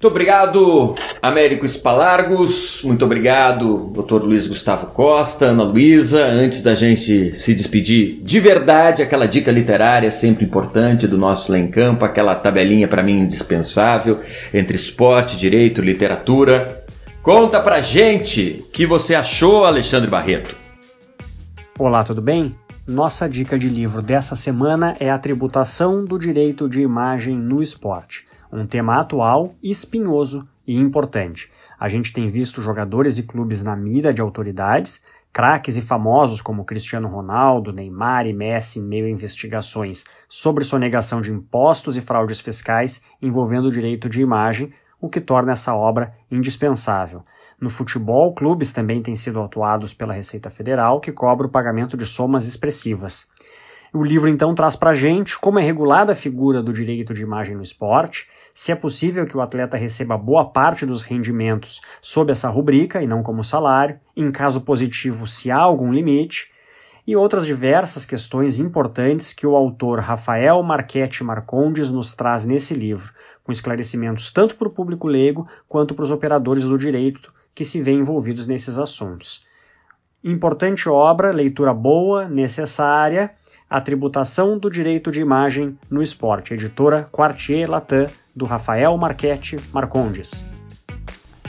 Muito 0.00 0.12
obrigado, 0.12 0.94
Américo 1.20 1.66
Espalargos. 1.66 2.80
Muito 2.84 3.04
obrigado, 3.04 3.92
Dr. 3.92 4.24
Luiz 4.24 4.48
Gustavo 4.48 4.86
Costa, 4.86 5.48
Ana 5.48 5.62
Luísa. 5.62 6.24
Antes 6.24 6.62
da 6.62 6.74
gente 6.74 7.36
se 7.36 7.54
despedir, 7.54 8.18
de 8.22 8.40
verdade, 8.40 9.02
aquela 9.02 9.28
dica 9.28 9.52
literária 9.52 10.10
sempre 10.10 10.46
importante 10.46 11.06
do 11.06 11.18
nosso 11.18 11.52
Lá 11.52 11.58
em 11.58 11.70
Campo, 11.70 12.02
aquela 12.02 12.34
tabelinha 12.34 12.88
para 12.88 13.02
mim 13.02 13.20
indispensável 13.20 14.20
entre 14.54 14.74
esporte, 14.74 15.36
direito, 15.36 15.82
literatura. 15.82 16.82
Conta 17.22 17.60
pra 17.60 17.82
gente 17.82 18.56
o 18.58 18.70
que 18.70 18.86
você 18.86 19.14
achou, 19.14 19.66
Alexandre 19.66 20.08
Barreto. 20.08 20.56
Olá, 21.78 22.02
tudo 22.04 22.22
bem? 22.22 22.54
Nossa 22.88 23.28
dica 23.28 23.58
de 23.58 23.68
livro 23.68 24.00
dessa 24.00 24.34
semana 24.34 24.96
é 24.98 25.10
a 25.10 25.18
tributação 25.18 26.06
do 26.06 26.18
direito 26.18 26.70
de 26.70 26.80
imagem 26.80 27.36
no 27.36 27.62
esporte 27.62 28.29
um 28.52 28.66
tema 28.66 29.00
atual, 29.00 29.54
espinhoso 29.62 30.42
e 30.66 30.76
importante. 30.76 31.48
A 31.78 31.88
gente 31.88 32.12
tem 32.12 32.28
visto 32.28 32.62
jogadores 32.62 33.18
e 33.18 33.22
clubes 33.22 33.62
na 33.62 33.76
mira 33.76 34.12
de 34.12 34.20
autoridades, 34.20 35.04
craques 35.32 35.76
e 35.76 35.82
famosos 35.82 36.40
como 36.40 36.64
Cristiano 36.64 37.08
Ronaldo, 37.08 37.72
Neymar 37.72 38.26
e 38.26 38.32
Messi 38.32 38.80
meio 38.80 39.08
investigações 39.08 40.04
sobre 40.28 40.64
sonegação 40.64 41.20
de 41.20 41.30
impostos 41.30 41.96
e 41.96 42.00
fraudes 42.00 42.40
fiscais 42.40 43.02
envolvendo 43.22 43.66
o 43.66 43.72
direito 43.72 44.08
de 44.08 44.20
imagem, 44.20 44.70
o 45.00 45.08
que 45.08 45.20
torna 45.20 45.52
essa 45.52 45.74
obra 45.74 46.14
indispensável. 46.30 47.22
No 47.60 47.70
futebol, 47.70 48.34
clubes 48.34 48.72
também 48.72 49.02
têm 49.02 49.14
sido 49.14 49.40
atuados 49.40 49.92
pela 49.92 50.14
Receita 50.14 50.48
Federal, 50.48 50.98
que 50.98 51.12
cobra 51.12 51.46
o 51.46 51.50
pagamento 51.50 51.96
de 51.96 52.06
somas 52.06 52.46
expressivas. 52.46 53.28
O 53.92 54.04
livro 54.04 54.28
então 54.28 54.54
traz 54.54 54.76
para 54.76 54.90
a 54.90 54.94
gente 54.94 55.38
como 55.38 55.58
é 55.58 55.62
regulada 55.62 56.12
a 56.12 56.14
figura 56.14 56.62
do 56.62 56.72
direito 56.72 57.12
de 57.12 57.22
imagem 57.22 57.56
no 57.56 57.62
esporte, 57.62 58.28
se 58.60 58.70
é 58.70 58.74
possível 58.74 59.26
que 59.26 59.34
o 59.34 59.40
atleta 59.40 59.78
receba 59.78 60.18
boa 60.18 60.44
parte 60.44 60.84
dos 60.84 61.00
rendimentos 61.00 61.80
sob 62.02 62.30
essa 62.30 62.50
rubrica 62.50 63.02
e 63.02 63.06
não 63.06 63.22
como 63.22 63.42
salário, 63.42 63.98
em 64.14 64.30
caso 64.30 64.60
positivo, 64.60 65.26
se 65.26 65.50
há 65.50 65.56
algum 65.56 65.90
limite, 65.90 66.52
e 67.06 67.16
outras 67.16 67.46
diversas 67.46 68.04
questões 68.04 68.58
importantes 68.58 69.32
que 69.32 69.46
o 69.46 69.56
autor 69.56 70.00
Rafael 70.00 70.62
Marchetti 70.62 71.24
Marcondes 71.24 71.90
nos 71.90 72.12
traz 72.12 72.44
nesse 72.44 72.74
livro, 72.74 73.10
com 73.42 73.50
esclarecimentos 73.50 74.30
tanto 74.30 74.54
para 74.56 74.68
o 74.68 74.70
público 74.70 75.08
leigo 75.08 75.48
quanto 75.66 75.94
para 75.94 76.02
os 76.02 76.10
operadores 76.10 76.64
do 76.64 76.76
direito 76.76 77.32
que 77.54 77.64
se 77.64 77.80
veem 77.80 78.00
envolvidos 78.00 78.46
nesses 78.46 78.78
assuntos. 78.78 79.46
Importante 80.22 80.86
obra, 80.86 81.32
leitura 81.32 81.72
boa, 81.72 82.28
necessária, 82.28 83.30
a 83.70 83.80
tributação 83.80 84.58
do 84.58 84.68
direito 84.68 85.10
de 85.10 85.18
imagem 85.18 85.78
no 85.88 86.02
esporte, 86.02 86.52
editora 86.52 87.08
Quartier 87.10 87.70
Latam, 87.70 88.06
do 88.34 88.44
Rafael 88.44 88.96
Marchetti 88.96 89.56
Marcondes. 89.72 90.42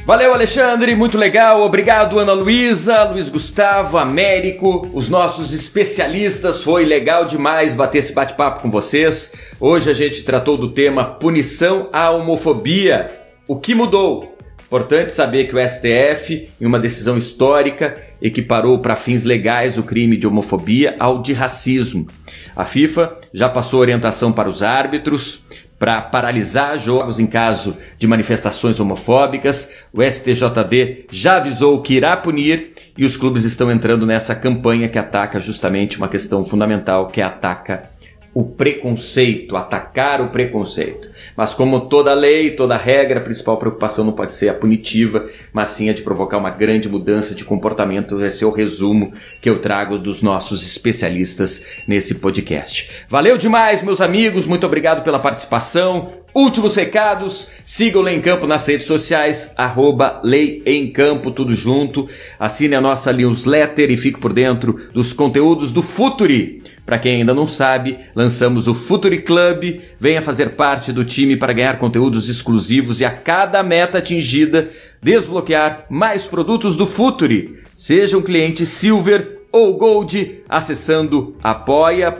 Valeu, 0.04 0.34
Alexandre, 0.34 0.96
muito 0.96 1.16
legal. 1.16 1.62
Obrigado, 1.62 2.18
Ana 2.18 2.34
Luísa, 2.34 3.04
Luiz 3.04 3.30
Gustavo, 3.30 4.00
Américo, 4.00 4.90
os 4.94 5.10
nossos 5.10 5.54
especialistas. 5.54 6.64
Foi 6.64 6.86
legal 6.86 7.26
demais 7.26 7.76
bater 7.76 8.00
esse 8.00 8.12
bate-papo 8.12 8.64
com 8.64 8.72
vocês. 8.72 9.34
Hoje 9.60 9.92
a 9.92 9.94
gente 9.94 10.24
tratou 10.24 10.58
do 10.58 10.72
tema 10.72 11.06
punição 11.06 11.88
à 11.94 12.10
homofobia. 12.10 13.12
O 13.48 13.58
que 13.58 13.76
mudou? 13.76 14.36
Importante 14.72 15.12
saber 15.12 15.50
que 15.50 15.56
o 15.56 15.70
STF, 15.70 16.50
em 16.60 16.66
uma 16.66 16.80
decisão 16.80 17.18
histórica, 17.18 17.94
equiparou 18.22 18.80
para 18.80 18.96
fins 18.96 19.24
legais 19.24 19.78
o 19.78 19.84
crime 19.84 20.16
de 20.18 20.26
homofobia 20.26 20.96
ao 20.98 21.22
de 21.22 21.34
racismo. 21.34 22.08
A 22.56 22.66
FIFA 22.66 23.18
já 23.34 23.50
passou 23.50 23.82
orientação 23.82 24.32
para 24.32 24.50
os 24.50 24.64
árbitros 24.64 25.46
para 25.82 26.00
paralisar 26.00 26.78
jogos 26.78 27.18
em 27.18 27.26
caso 27.26 27.76
de 27.98 28.06
manifestações 28.06 28.80
homofóbicas. 28.80 29.74
O 29.92 30.04
STJD 30.04 31.08
já 31.12 31.38
avisou 31.38 31.82
que 31.82 31.96
irá 31.96 32.16
punir 32.16 32.74
e 32.96 33.04
os 33.04 33.18
clubes 33.18 33.46
estão 33.46 33.72
entrando 33.72 34.06
nessa 34.06 34.36
campanha 34.36 34.88
que 34.88 35.00
ataca 35.00 35.40
justamente 35.40 35.98
uma 35.98 36.08
questão 36.08 36.46
fundamental 36.46 37.08
que 37.08 37.20
ataca 37.20 37.90
o 38.34 38.44
preconceito, 38.44 39.58
atacar 39.58 40.22
o 40.22 40.30
preconceito. 40.30 41.10
Mas 41.36 41.54
como 41.54 41.82
toda 41.82 42.14
lei, 42.14 42.52
toda 42.52 42.78
regra, 42.78 43.20
a 43.20 43.24
principal 43.24 43.58
preocupação 43.58 44.06
não 44.06 44.14
pode 44.14 44.36
ser 44.36 44.50
a 44.50 44.54
punitiva, 44.54 45.28
mas 45.52 45.70
sim 45.70 45.90
a 45.90 45.94
de 45.94 46.02
provocar 46.02 46.38
uma 46.38 46.50
grande 46.50 46.88
mudança 46.88 47.36
de 47.36 47.44
comportamento. 47.44 48.24
Esse 48.24 48.44
é 48.44 48.48
o 48.48 48.52
resumo 48.52 49.14
que 49.42 49.50
eu 49.50 49.60
trago 49.60 49.98
dos 49.98 50.22
nossos 50.22 50.66
especialistas 50.66 51.66
nesse 51.86 52.16
podcast. 52.16 53.06
Valeu 53.10 53.38
demais, 53.38 53.84
meus 53.84 54.00
amigos, 54.00 54.46
muito 54.46 54.66
obrigado 54.66 55.04
pela 55.04 55.20
participação. 55.20 56.14
Últimos 56.34 56.78
recados, 56.78 57.50
sigam 57.66 58.02
Lei 58.02 58.16
em 58.16 58.22
Campo 58.22 58.48
nas 58.48 58.68
redes 58.68 58.88
sociais, 58.88 59.54
arroba 59.58 60.20
Lei 60.24 60.62
em 60.66 60.92
Campo, 60.92 61.32
tudo 61.32 61.56
junto. 61.56 62.08
Assine 62.40 62.76
a 62.76 62.82
nossa 62.82 63.14
newsletter 63.14 63.90
e 63.92 63.98
fique 63.98 64.20
por 64.20 64.34
dentro 64.34 64.80
dos 64.94 65.14
conteúdos 65.14 65.72
do 65.72 65.82
Futuri. 65.82 66.62
Para 66.86 67.00
quem 67.00 67.18
ainda 67.18 67.34
não 67.34 67.48
sabe, 67.48 67.98
lançamos 68.16 68.68
o 68.68 68.74
Futuri 68.74 69.22
Club. 69.22 69.80
Venha 70.00 70.22
fazer 70.22 70.52
parte 70.52 70.92
do 70.92 71.06
time 71.06 71.38
para 71.38 71.54
ganhar 71.54 71.80
conteúdos 71.80 72.28
exclusivos 72.28 73.00
e 73.00 73.06
a 73.06 73.12
cada 73.12 73.64
meta 73.64 74.00
atingida, 74.00 74.70
desbloquear 75.02 75.86
mais 75.90 76.26
produtos 76.26 76.76
do 76.76 76.86
Futuri. 76.86 77.60
Seja 77.78 78.18
um 78.18 78.22
cliente 78.22 78.66
Silver 78.66 79.40
ou 79.52 79.78
Gold 79.78 80.44
acessando 80.48 81.36
apoia.cse 81.44 82.16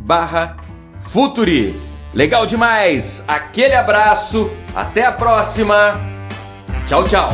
barra 0.00 0.56
Futuri. 0.98 1.87
Legal 2.14 2.46
demais! 2.46 3.24
Aquele 3.28 3.74
abraço, 3.74 4.50
até 4.74 5.04
a 5.04 5.12
próxima. 5.12 6.00
Tchau, 6.86 7.06
tchau. 7.06 7.30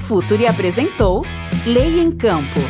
Futuri 0.00 0.46
apresentou 0.46 1.24
Lei 1.66 2.00
em 2.00 2.10
Campo 2.10 2.60